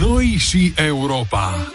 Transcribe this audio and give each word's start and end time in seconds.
Noi 0.00 0.24
și 0.38 0.72
Europa. 0.76 1.72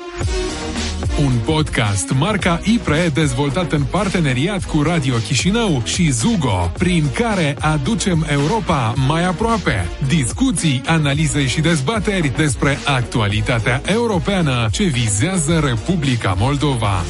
Un 1.23 1.31
podcast 1.46 2.12
marca 2.12 2.59
IPRE 2.63 3.12
dezvoltat 3.13 3.71
în 3.71 3.83
parteneriat 3.83 4.65
cu 4.65 4.81
Radio 4.81 5.15
Chișinău 5.15 5.81
și 5.86 6.12
Zugo, 6.12 6.71
prin 6.78 7.12
care 7.14 7.55
aducem 7.59 8.25
Europa 8.29 8.93
mai 9.07 9.25
aproape. 9.25 9.88
Discuții, 10.07 10.82
analize 10.86 11.47
și 11.47 11.61
dezbateri 11.61 12.32
despre 12.36 12.77
actualitatea 12.86 13.82
europeană 13.86 14.68
ce 14.71 14.84
vizează 14.84 15.59
Republica 15.59 16.36
Moldova. 16.38 17.04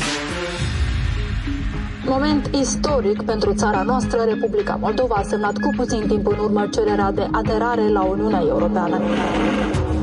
Moment 2.08 2.50
istoric 2.62 3.22
pentru 3.22 3.54
țara 3.54 3.82
noastră, 3.82 4.20
Republica 4.28 4.78
Moldova 4.82 5.16
a 5.16 5.22
semnat 5.22 5.58
cu 5.58 5.70
puțin 5.76 6.04
timp 6.08 6.28
în 6.28 6.38
urmă 6.44 6.68
cererea 6.72 7.12
de 7.12 7.28
aderare 7.32 7.90
la 7.90 8.04
Uniunea 8.04 8.44
Europeană. 8.48 9.00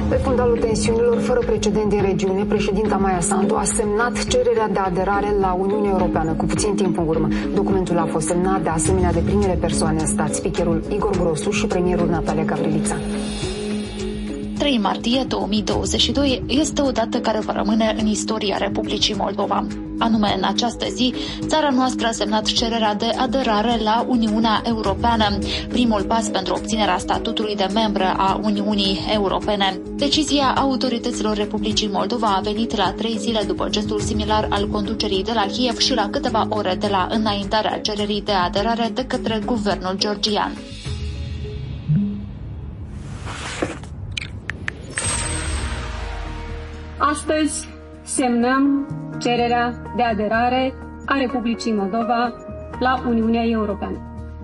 Pe 0.08 0.14
fundalul 0.14 0.58
tensiunilor 0.58 1.18
fără 1.20 1.38
precedent 1.38 1.88
din 1.88 2.02
regiune, 2.02 2.44
președinta 2.44 2.96
Maia 2.96 3.20
Sandu 3.20 3.54
a 3.54 3.64
semnat 3.64 4.24
cererea 4.24 4.68
de 4.68 4.78
aderare 4.78 5.34
la 5.40 5.52
Uniunea 5.52 5.90
Europeană 5.90 6.32
cu 6.32 6.44
puțin 6.44 6.74
timp 6.74 6.98
în 6.98 7.06
urmă. 7.06 7.28
Documentul 7.54 7.98
a 7.98 8.06
fost 8.10 8.26
semnat 8.26 8.62
de 8.62 8.68
asemenea 8.68 9.12
de 9.12 9.20
primele 9.24 9.56
persoane 9.60 10.00
în 10.00 10.06
stat, 10.06 10.34
speakerul 10.34 10.82
Igor 10.88 11.16
Grosu 11.20 11.50
și 11.50 11.66
premierul 11.66 12.08
Natalia 12.08 12.44
Gavrilița. 12.44 12.94
3 14.62 14.78
martie 14.78 15.24
2022 15.28 16.42
este 16.46 16.82
o 16.82 16.90
dată 16.90 17.20
care 17.20 17.38
va 17.40 17.52
rămâne 17.52 17.96
în 17.98 18.06
istoria 18.06 18.56
Republicii 18.56 19.14
Moldova. 19.14 19.66
Anume, 19.98 20.34
în 20.36 20.44
această 20.44 20.86
zi, 20.94 21.14
țara 21.46 21.68
noastră 21.70 22.06
a 22.06 22.10
semnat 22.10 22.44
cererea 22.46 22.94
de 22.94 23.04
aderare 23.16 23.80
la 23.82 24.04
Uniunea 24.08 24.62
Europeană, 24.66 25.38
primul 25.68 26.02
pas 26.02 26.28
pentru 26.28 26.54
obținerea 26.54 26.98
statutului 26.98 27.56
de 27.56 27.66
membră 27.74 28.14
a 28.16 28.40
Uniunii 28.42 28.98
Europene. 29.12 29.80
Decizia 29.96 30.54
autorităților 30.56 31.36
Republicii 31.36 31.88
Moldova 31.92 32.26
a 32.36 32.40
venit 32.40 32.76
la 32.76 32.92
trei 32.92 33.16
zile 33.18 33.42
după 33.46 33.66
gestul 33.70 34.00
similar 34.00 34.46
al 34.50 34.68
conducerii 34.68 35.22
de 35.24 35.32
la 35.34 35.46
Kiev 35.46 35.78
și 35.78 35.94
la 35.94 36.08
câteva 36.10 36.46
ore 36.50 36.74
de 36.80 36.86
la 36.90 37.08
înaintarea 37.10 37.80
cererii 37.80 38.22
de 38.22 38.32
aderare 38.32 38.90
de 38.94 39.04
către 39.04 39.40
guvernul 39.46 39.94
georgian. 39.98 40.52
Astăzi 47.10 47.68
semnăm 48.02 48.86
cererea 49.20 49.92
de 49.96 50.02
aderare 50.02 50.74
a 51.06 51.16
Republicii 51.16 51.72
Moldova 51.72 52.32
la 52.80 53.02
Uniunea 53.08 53.44
Europeană. 53.44 53.96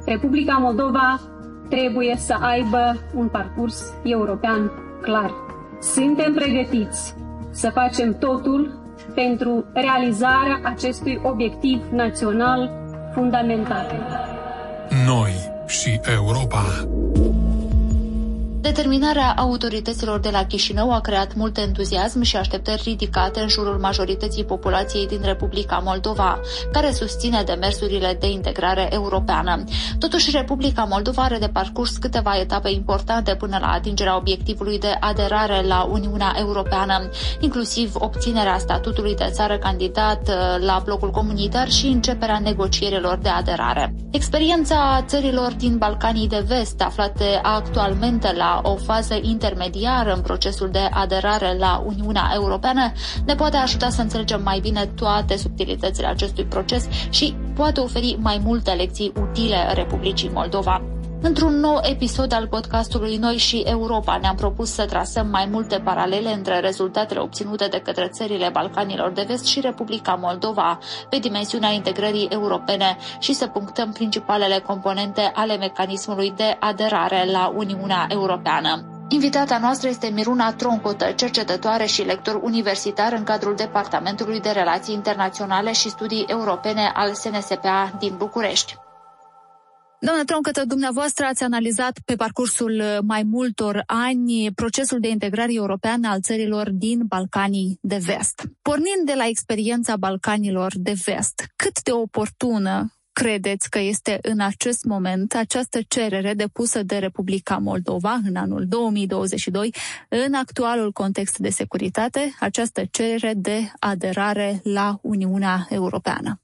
Republica 0.07 0.57
Moldova 0.57 1.21
trebuie 1.69 2.15
să 2.17 2.35
aibă 2.41 2.97
un 3.15 3.29
parcurs 3.29 3.95
european 4.03 4.71
clar. 5.03 5.31
Suntem 5.81 6.35
pregătiți 6.35 7.15
să 7.51 7.71
facem 7.71 8.17
totul 8.19 8.79
pentru 9.15 9.65
realizarea 9.73 10.61
acestui 10.63 11.21
obiectiv 11.23 11.83
național 11.91 12.71
fundamental. 13.13 13.87
Noi 15.07 15.33
și 15.67 16.01
Europa. 16.15 16.65
Determinarea 18.61 19.35
autorităților 19.37 20.21
de 20.21 20.29
la 20.31 20.45
Chișinău 20.45 20.93
a 20.93 21.01
creat 21.01 21.35
mult 21.35 21.57
entuziasm 21.59 22.23
și 22.23 22.37
așteptări 22.37 22.83
ridicate 22.85 23.41
în 23.41 23.49
jurul 23.49 23.79
majorității 23.79 24.45
populației 24.45 25.07
din 25.07 25.21
Republica 25.23 25.81
Moldova, 25.85 26.41
care 26.73 26.93
susține 26.93 27.43
demersurile 27.43 28.17
de 28.21 28.31
integrare 28.31 28.89
europeană. 28.93 29.65
Totuși, 29.99 30.31
Republica 30.31 30.85
Moldova 30.91 31.23
are 31.23 31.39
de 31.39 31.49
parcurs 31.49 31.97
câteva 31.97 32.39
etape 32.39 32.71
importante 32.71 33.35
până 33.35 33.59
la 33.61 33.67
atingerea 33.67 34.17
obiectivului 34.17 34.79
de 34.79 34.97
aderare 35.01 35.63
la 35.67 35.83
Uniunea 35.83 36.35
Europeană, 36.39 37.11
inclusiv 37.41 37.95
obținerea 37.95 38.59
statutului 38.59 39.15
de 39.15 39.29
țară 39.31 39.59
candidat 39.59 40.29
uh, 40.29 40.65
la 40.65 40.83
blocul 40.85 41.11
comunitar 41.11 41.71
și 41.71 41.87
începerea 41.87 42.39
negocierilor 42.39 43.19
de 43.23 43.29
aderare. 43.29 43.95
Experiența 44.11 45.05
țărilor 45.07 45.53
din 45.53 45.77
Balcanii 45.77 46.29
de 46.29 46.45
Vest, 46.47 46.81
aflate 46.83 47.41
actualmente 47.43 48.33
la 48.37 48.48
o 48.63 48.77
fază 48.77 49.19
intermediară 49.23 50.13
în 50.13 50.21
procesul 50.21 50.71
de 50.71 50.89
aderare 50.93 51.57
la 51.59 51.83
Uniunea 51.87 52.31
Europeană 52.35 52.93
ne 53.25 53.35
poate 53.35 53.57
ajuta 53.57 53.89
să 53.89 54.01
înțelegem 54.01 54.43
mai 54.43 54.61
bine 54.61 54.87
toate 54.95 55.37
subtilitățile 55.37 56.07
acestui 56.07 56.45
proces 56.45 56.89
și 57.11 57.35
poate 57.55 57.81
oferi 57.81 58.17
mai 58.21 58.41
multe 58.45 58.71
lecții 58.71 59.13
utile 59.21 59.73
Republicii 59.75 60.31
Moldova. 60.35 60.98
Într-un 61.23 61.61
nou 61.61 61.79
episod 61.83 62.33
al 62.33 62.47
podcastului 62.47 63.17
Noi 63.17 63.37
și 63.37 63.59
Europa 63.67 64.17
ne-am 64.17 64.37
propus 64.37 64.73
să 64.73 64.87
trasăm 64.87 65.27
mai 65.31 65.49
multe 65.51 65.79
paralele 65.79 66.33
între 66.33 66.61
rezultatele 66.61 67.21
obținute 67.21 67.67
de 67.67 67.79
către 67.81 68.09
țările 68.09 68.49
Balcanilor 68.53 69.11
de 69.11 69.25
Vest 69.29 69.45
și 69.45 69.61
Republica 69.61 70.15
Moldova 70.15 70.79
pe 71.11 71.19
dimensiunea 71.19 71.71
integrării 71.71 72.29
europene 72.31 72.97
și 73.19 73.33
să 73.33 73.47
punctăm 73.47 73.93
principalele 73.93 74.59
componente 74.59 75.31
ale 75.35 75.57
mecanismului 75.57 76.33
de 76.37 76.57
aderare 76.61 77.31
la 77.31 77.53
Uniunea 77.57 78.07
Europeană. 78.09 78.83
Invitata 79.09 79.59
noastră 79.59 79.89
este 79.89 80.11
Miruna 80.15 80.53
Troncotă, 80.53 81.05
cercetătoare 81.17 81.85
și 81.85 82.03
lector 82.03 82.41
universitar 82.43 83.13
în 83.13 83.25
cadrul 83.25 83.55
Departamentului 83.57 84.41
de 84.41 84.51
Relații 84.51 84.95
Internaționale 84.95 85.73
și 85.73 85.89
Studii 85.89 86.25
Europene 86.29 86.91
al 86.95 87.13
SNSPA 87.13 87.93
din 87.99 88.15
București. 88.17 88.77
Doamna 90.01 90.25
Troncătă, 90.25 90.65
dumneavoastră 90.65 91.25
ați 91.25 91.43
analizat 91.43 91.99
pe 92.05 92.15
parcursul 92.15 92.81
uh, 92.81 92.99
mai 93.03 93.23
multor 93.23 93.83
ani 93.87 94.53
procesul 94.55 95.01
de 95.01 95.09
integrare 95.09 95.55
europeană 95.55 96.09
al 96.09 96.21
țărilor 96.21 96.71
din 96.71 97.03
Balcanii 97.07 97.79
de 97.83 97.97
Vest. 97.97 98.43
Pornind 98.63 99.05
de 99.05 99.15
la 99.17 99.27
experiența 99.27 99.97
Balcanilor 99.97 100.73
de 100.75 100.95
Vest, 101.05 101.47
cât 101.57 101.83
de 101.83 101.93
oportună 101.93 102.93
credeți 103.13 103.71
că 103.71 103.79
este 103.79 104.19
în 104.23 104.41
acest 104.41 104.85
moment 104.85 105.35
această 105.35 105.79
cerere 105.89 106.35
depusă 106.35 106.83
de 106.83 106.97
Republica 106.97 107.57
Moldova 107.57 108.21
în 108.25 108.37
anul 108.37 108.65
2022 108.69 109.75
în 110.09 110.35
actualul 110.35 110.93
context 110.93 111.39
de 111.39 111.49
securitate, 111.51 112.35
această 112.41 112.83
cerere 112.91 113.33
de 113.37 113.73
aderare 113.79 114.61
la 114.63 114.99
Uniunea 115.03 115.67
Europeană? 115.71 116.41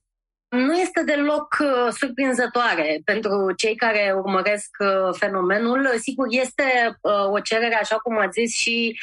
Nu 0.54 0.74
este 0.74 1.02
deloc 1.04 1.56
uh, 1.60 1.92
surprinzătoare 1.98 3.00
pentru 3.04 3.52
cei 3.56 3.76
care 3.76 4.14
urmăresc 4.16 4.76
uh, 4.78 5.16
fenomenul. 5.18 5.90
Sigur, 6.00 6.26
este 6.30 6.64
uh, 7.00 7.30
o 7.30 7.40
cerere, 7.40 7.74
așa 7.74 7.96
cum 7.96 8.18
ați 8.18 8.40
zis, 8.40 8.56
și 8.56 8.98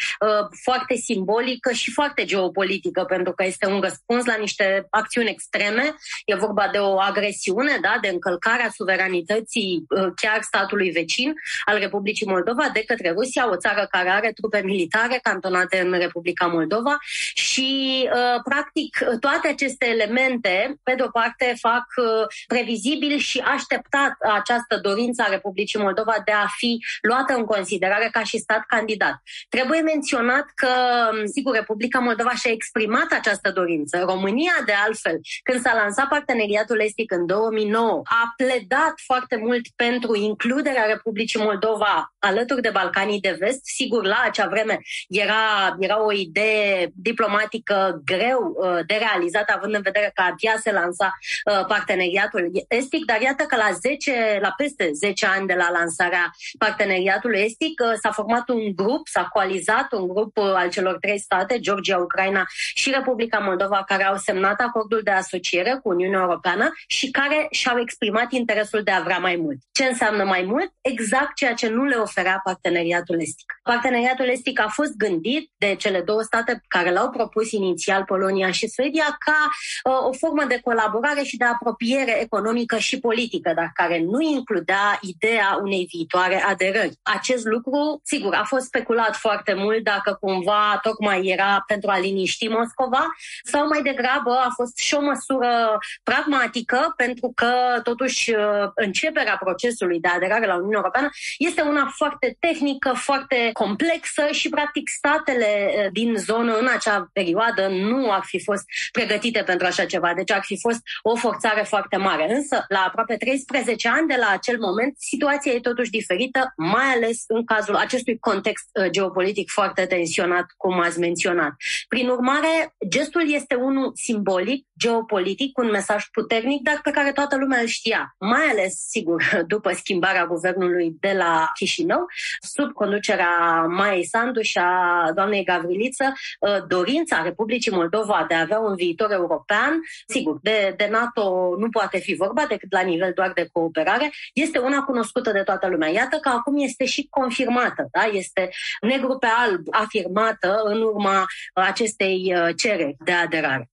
foarte 0.63 0.95
simbolică 0.95 1.72
și 1.72 1.91
foarte 1.91 2.25
geopolitică, 2.25 3.03
pentru 3.03 3.34
că 3.34 3.44
este 3.44 3.67
un 3.67 3.79
răspuns 3.81 4.25
la 4.25 4.35
niște 4.35 4.88
acțiuni 4.90 5.29
extreme. 5.29 5.95
E 6.25 6.35
vorba 6.35 6.69
de 6.72 6.78
o 6.78 7.00
agresiune, 7.00 7.78
da, 7.81 7.97
de 8.01 8.07
încălcarea 8.07 8.69
suveranității 8.75 9.85
chiar 10.16 10.41
statului 10.41 10.91
vecin 10.91 11.34
al 11.66 11.78
Republicii 11.78 12.28
Moldova 12.28 12.69
de 12.73 12.84
către 12.88 13.11
Rusia, 13.11 13.50
o 13.50 13.56
țară 13.56 13.88
care 13.90 14.09
are 14.09 14.31
trupe 14.31 14.61
militare 14.63 15.19
cantonate 15.23 15.79
în 15.79 15.91
Republica 15.91 16.45
Moldova 16.45 16.97
și, 17.34 18.09
practic, 18.44 18.97
toate 19.19 19.47
aceste 19.47 19.88
elemente, 19.88 20.79
pe 20.84 20.94
de 20.95 21.03
o 21.03 21.09
parte, 21.09 21.41
parte 21.41 21.56
fac 21.59 21.85
uh, 21.96 22.28
previzibil 22.47 23.18
și 23.18 23.40
așteptat 23.40 24.13
această 24.34 24.79
dorință 24.81 25.24
a 25.25 25.29
Republicii 25.29 25.79
Moldova 25.79 26.16
de 26.25 26.31
a 26.31 26.46
fi 26.57 26.85
luată 27.02 27.34
în 27.34 27.44
considerare 27.44 28.09
ca 28.12 28.24
și 28.24 28.38
stat 28.38 28.63
candidat. 28.68 29.22
Trebuie 29.50 29.81
menționat 29.81 30.46
că, 30.56 30.69
um, 31.12 31.25
sigur, 31.25 31.56
Republica 31.56 32.00
Moldova 32.00 32.34
și-a 32.34 32.52
exprimat 32.52 33.12
această 33.12 33.52
dorință. 33.52 34.03
România, 34.07 34.53
de 34.66 34.74
altfel, 34.85 35.19
când 35.44 35.62
s-a 35.62 35.74
lansat 35.74 36.07
parteneriatul 36.07 36.81
estic 36.81 37.12
în 37.12 37.25
2009, 37.25 38.02
a 38.03 38.34
pledat 38.38 38.93
foarte 39.05 39.35
mult 39.35 39.67
pentru 39.76 40.16
includerea 40.16 40.85
Republicii 40.85 41.43
Moldova 41.43 42.14
alături 42.20 42.61
de 42.61 42.70
Balcanii 42.70 43.20
de 43.20 43.35
Vest. 43.40 43.59
Sigur, 43.64 44.05
la 44.05 44.22
acea 44.26 44.47
vreme 44.47 44.79
era, 45.09 45.76
era 45.79 46.05
o 46.05 46.11
idee 46.11 46.91
diplomatică 46.96 48.02
greu 48.05 48.55
uh, 48.55 48.79
de 48.88 48.96
realizat, 48.96 49.49
având 49.49 49.73
în 49.73 49.82
vedere 49.82 50.11
că 50.14 50.22
abia 50.22 50.55
se 50.61 50.72
lansa 50.72 50.91
Uh, 51.02 51.30
parteneriatul 51.67 52.51
estic, 52.67 53.05
dar 53.05 53.22
iată 53.22 53.43
că 53.43 53.55
la 53.55 53.72
10, 53.72 54.39
la 54.41 54.53
peste 54.57 54.89
10 54.93 55.25
ani 55.25 55.47
de 55.47 55.53
la 55.53 55.72
lansarea 55.72 56.31
parteneriatului 56.57 57.39
estic 57.39 57.81
uh, 57.81 57.93
s-a 58.01 58.11
format 58.11 58.49
un 58.49 58.75
grup, 58.75 59.07
s-a 59.07 59.23
coalizat 59.23 59.91
un 59.91 60.07
grup 60.07 60.37
uh, 60.37 60.43
al 60.43 60.69
celor 60.69 60.97
trei 60.99 61.19
state, 61.19 61.59
Georgia, 61.59 61.97
Ucraina 61.97 62.43
și 62.73 62.91
Republica 62.91 63.37
Moldova, 63.37 63.83
care 63.87 64.03
au 64.03 64.16
semnat 64.16 64.59
acordul 64.59 65.01
de 65.03 65.11
asociere 65.11 65.79
cu 65.83 65.89
Uniunea 65.89 66.19
Europeană 66.19 66.72
și 66.87 67.11
care 67.11 67.47
și-au 67.51 67.79
exprimat 67.79 68.31
interesul 68.31 68.83
de 68.83 68.91
a 68.91 69.01
vrea 69.01 69.17
mai 69.17 69.35
mult. 69.35 69.57
Ce 69.72 69.83
înseamnă 69.83 70.23
mai 70.23 70.43
mult? 70.47 70.73
Exact 70.81 71.35
ceea 71.35 71.53
ce 71.53 71.67
nu 71.67 71.83
le 71.83 71.95
oferea 71.95 72.41
parteneriatul 72.43 73.22
estic. 73.22 73.59
Parteneriatul 73.63 74.25
estic 74.25 74.59
a 74.59 74.67
fost 74.67 74.95
gândit 74.95 75.51
de 75.57 75.75
cele 75.75 76.01
două 76.01 76.22
state 76.22 76.61
care 76.67 76.91
l-au 76.91 77.09
propus 77.09 77.51
inițial, 77.51 78.03
Polonia 78.03 78.51
și 78.51 78.67
Suedia, 78.67 79.17
ca 79.25 79.49
uh, 79.83 80.07
o 80.07 80.11
formă 80.11 80.43
de 80.43 80.59
colaborare 80.63 81.21
cooperare 81.22 81.23
și 81.23 81.38
de 81.38 81.46
apropiere 81.46 82.22
economică 82.22 82.78
și 82.78 83.00
politică, 83.00 83.52
dar 83.56 83.72
care 83.73 84.00
nu 84.00 84.22
includea 84.22 85.00
ideea 85.02 85.59
unei 85.62 85.88
viitoare 85.91 86.44
aderări. 86.44 87.00
Acest 87.03 87.46
lucru, 87.46 88.02
sigur, 88.03 88.34
a 88.34 88.44
fost 88.44 88.66
speculat 88.66 89.16
foarte 89.16 89.53
mult 89.53 89.84
dacă 89.84 90.18
cumva 90.20 90.79
tocmai 90.82 91.26
era 91.26 91.64
pentru 91.68 91.90
a 91.90 92.00
liniști 92.00 92.47
Moscova 92.47 93.06
sau 93.44 93.68
mai 93.68 93.82
degrabă 93.82 94.32
a 94.32 94.50
fost 94.56 94.78
și 94.78 94.94
o 94.94 95.02
măsură 95.02 95.78
pragmatică 96.03 96.94
pentru 96.96 97.32
că 97.35 97.52
totuși 97.84 98.34
începerea 98.76 99.38
procesului 99.40 100.00
de 100.00 100.08
aderare 100.08 100.46
la 100.46 100.56
Uniunea 100.56 100.78
Europeană 100.78 101.09
este 101.38 101.62
una 101.62 101.91
foarte 101.96 102.38
tehnică, 102.40 102.94
foarte 102.96 103.50
complexă 103.53 104.28
și 104.32 104.50
practic 104.50 104.90
statele 104.90 105.50
din 105.91 106.16
zonă 106.17 106.53
în 106.58 106.67
acea 106.76 107.09
perioadă 107.14 107.67
nu 107.67 108.12
ar 108.12 108.24
fi 108.24 108.44
fost 108.44 108.64
pregătite 108.91 109.44
pentru 109.44 109.67
așa 109.67 109.85
ceva. 109.85 110.14
Deci 110.14 110.32
ar 110.32 110.41
fi 110.44 110.59
fost 110.59 110.79
o 111.02 111.16
forțare 111.16 111.62
foarte 111.62 111.98
mare. 111.98 112.34
Însă, 112.34 112.66
la 112.68 112.80
aproape 112.88 113.16
13 113.18 113.90
ani 113.90 114.08
de 114.08 114.16
la 114.20 114.28
acel 114.32 114.59
moment, 114.59 114.96
situația 114.98 115.52
e 115.52 115.59
totuși 115.59 115.90
diferită, 115.90 116.53
mai 116.56 116.86
ales 116.96 117.24
în 117.28 117.46
cazul 117.46 117.76
acestui 117.76 118.20
context 118.20 118.70
uh, 118.74 118.90
geopolitic 118.90 119.50
foarte 119.50 119.86
tensionat, 119.86 120.46
cum 120.58 120.80
ați 120.80 121.00
menționat. 121.00 121.52
Prin 121.88 122.09
urmare, 122.09 122.76
gestul 122.88 123.34
este 123.34 123.56
unul 123.56 123.92
simbolic, 123.96 124.68
geopolitic, 124.80 125.58
un 125.58 125.70
mesaj 125.70 126.06
puternic, 126.12 126.62
dar 126.62 126.80
pe 126.84 126.92
care 126.92 127.12
toată 127.12 127.38
lumea 127.38 127.59
îl 127.59 127.66
știa. 127.66 128.16
Mai 128.20 128.46
ales, 128.50 128.74
sigur, 128.88 129.24
după 129.53 129.72
schimbarea 129.72 130.26
guvernului 130.26 130.96
de 131.00 131.14
la 131.18 131.52
Chișinău, 131.53 132.06
sub 132.42 132.72
conducerea 132.72 133.66
Mai 133.70 134.03
Sandu 134.03 134.42
și 134.42 134.58
a 134.58 135.12
doamnei 135.16 135.44
Gavriliță, 135.44 136.14
uh, 136.40 136.68
dorința 136.68 137.24
Republicii 137.24 137.72
Moldova 137.72 138.26
de 138.28 138.34
a 138.34 138.40
avea 138.40 138.59
un 138.59 138.76
viitor 138.76 139.12
european, 139.12 139.82
sigur, 140.08 140.40
de, 140.42 140.74
de 140.78 140.88
NATO 140.91 141.55
nu 141.58 141.70
poate 141.70 141.97
fi 141.97 142.14
vorba 142.14 142.46
decât 142.47 142.72
la 142.72 142.82
nivel 142.82 143.11
doar 143.16 143.32
de 143.35 143.49
cooperare, 143.52 144.11
este 144.34 144.58
una 144.58 144.84
cunoscută 144.84 145.32
de 145.32 145.41
toată 145.41 145.67
lumea. 145.67 145.90
Iată 145.90 146.17
că 146.17 146.29
acum 146.29 146.58
este 146.58 146.85
și 146.85 147.08
confirmată, 147.09 147.88
da? 147.91 148.03
este 148.03 148.49
negru 148.82 149.17
pe 149.17 149.28
alb 149.38 149.66
afirmată 149.72 150.61
în 150.64 150.82
urma 150.82 151.26
acestei 151.53 152.34
uh, 152.35 152.55
cereri 152.55 152.96
de 153.05 153.11
aderare. 153.11 153.70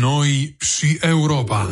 Noi 0.00 0.56
și 0.58 0.98
Europa. 1.00 1.68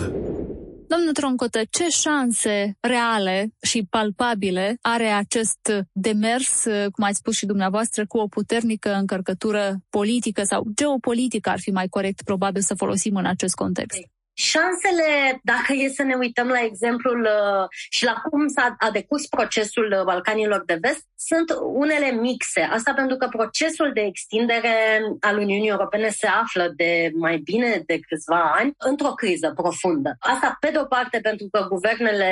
Domnul 0.89 1.13
Troncotă, 1.13 1.61
ce 1.71 1.89
șanse 1.89 2.77
reale 2.81 3.55
și 3.63 3.87
palpabile 3.91 4.79
are 4.81 5.05
acest 5.05 5.73
demers, 5.93 6.63
cum 6.93 7.05
ați 7.05 7.19
spus 7.19 7.37
și 7.37 7.47
dumneavoastră, 7.47 8.07
cu 8.07 8.19
o 8.19 8.27
puternică 8.27 8.93
încărcătură 8.93 9.77
politică 9.91 10.43
sau 10.45 10.67
geopolitică 10.75 11.51
ar 11.51 11.59
fi 11.61 11.71
mai 11.71 11.89
corect 11.89 12.23
probabil 12.23 12.63
să 12.63 12.75
folosim 12.75 13.17
în 13.17 13.27
acest 13.27 13.55
context? 13.55 13.99
Șansele, 14.41 15.41
dacă 15.43 15.73
e 15.73 15.89
să 15.89 16.03
ne 16.03 16.15
uităm 16.15 16.49
la 16.49 16.61
exemplul 16.61 17.21
uh, 17.21 17.67
și 17.91 18.05
la 18.05 18.13
cum 18.13 18.49
s-a 18.49 18.75
a 18.79 18.91
decurs 18.91 19.27
procesul 19.27 19.95
uh, 19.99 20.05
Balcanilor 20.05 20.63
de 20.67 20.79
Vest, 20.81 21.07
sunt 21.17 21.59
unele 21.73 22.11
mixe. 22.11 22.61
Asta 22.61 22.93
pentru 22.93 23.17
că 23.17 23.27
procesul 23.31 23.91
de 23.95 24.01
extindere 24.01 25.03
al 25.21 25.39
Uniunii 25.39 25.69
Europene 25.69 26.09
se 26.09 26.27
află 26.27 26.73
de 26.77 27.11
mai 27.15 27.37
bine 27.37 27.83
de 27.87 27.99
câțiva 27.99 28.53
ani 28.59 28.75
într-o 28.77 29.09
criză 29.09 29.53
profundă. 29.57 30.17
Asta, 30.21 30.57
pe 30.61 30.71
de 30.71 30.79
o 30.79 30.85
parte, 30.85 31.19
pentru 31.23 31.49
că 31.51 31.67
guvernele 31.69 32.31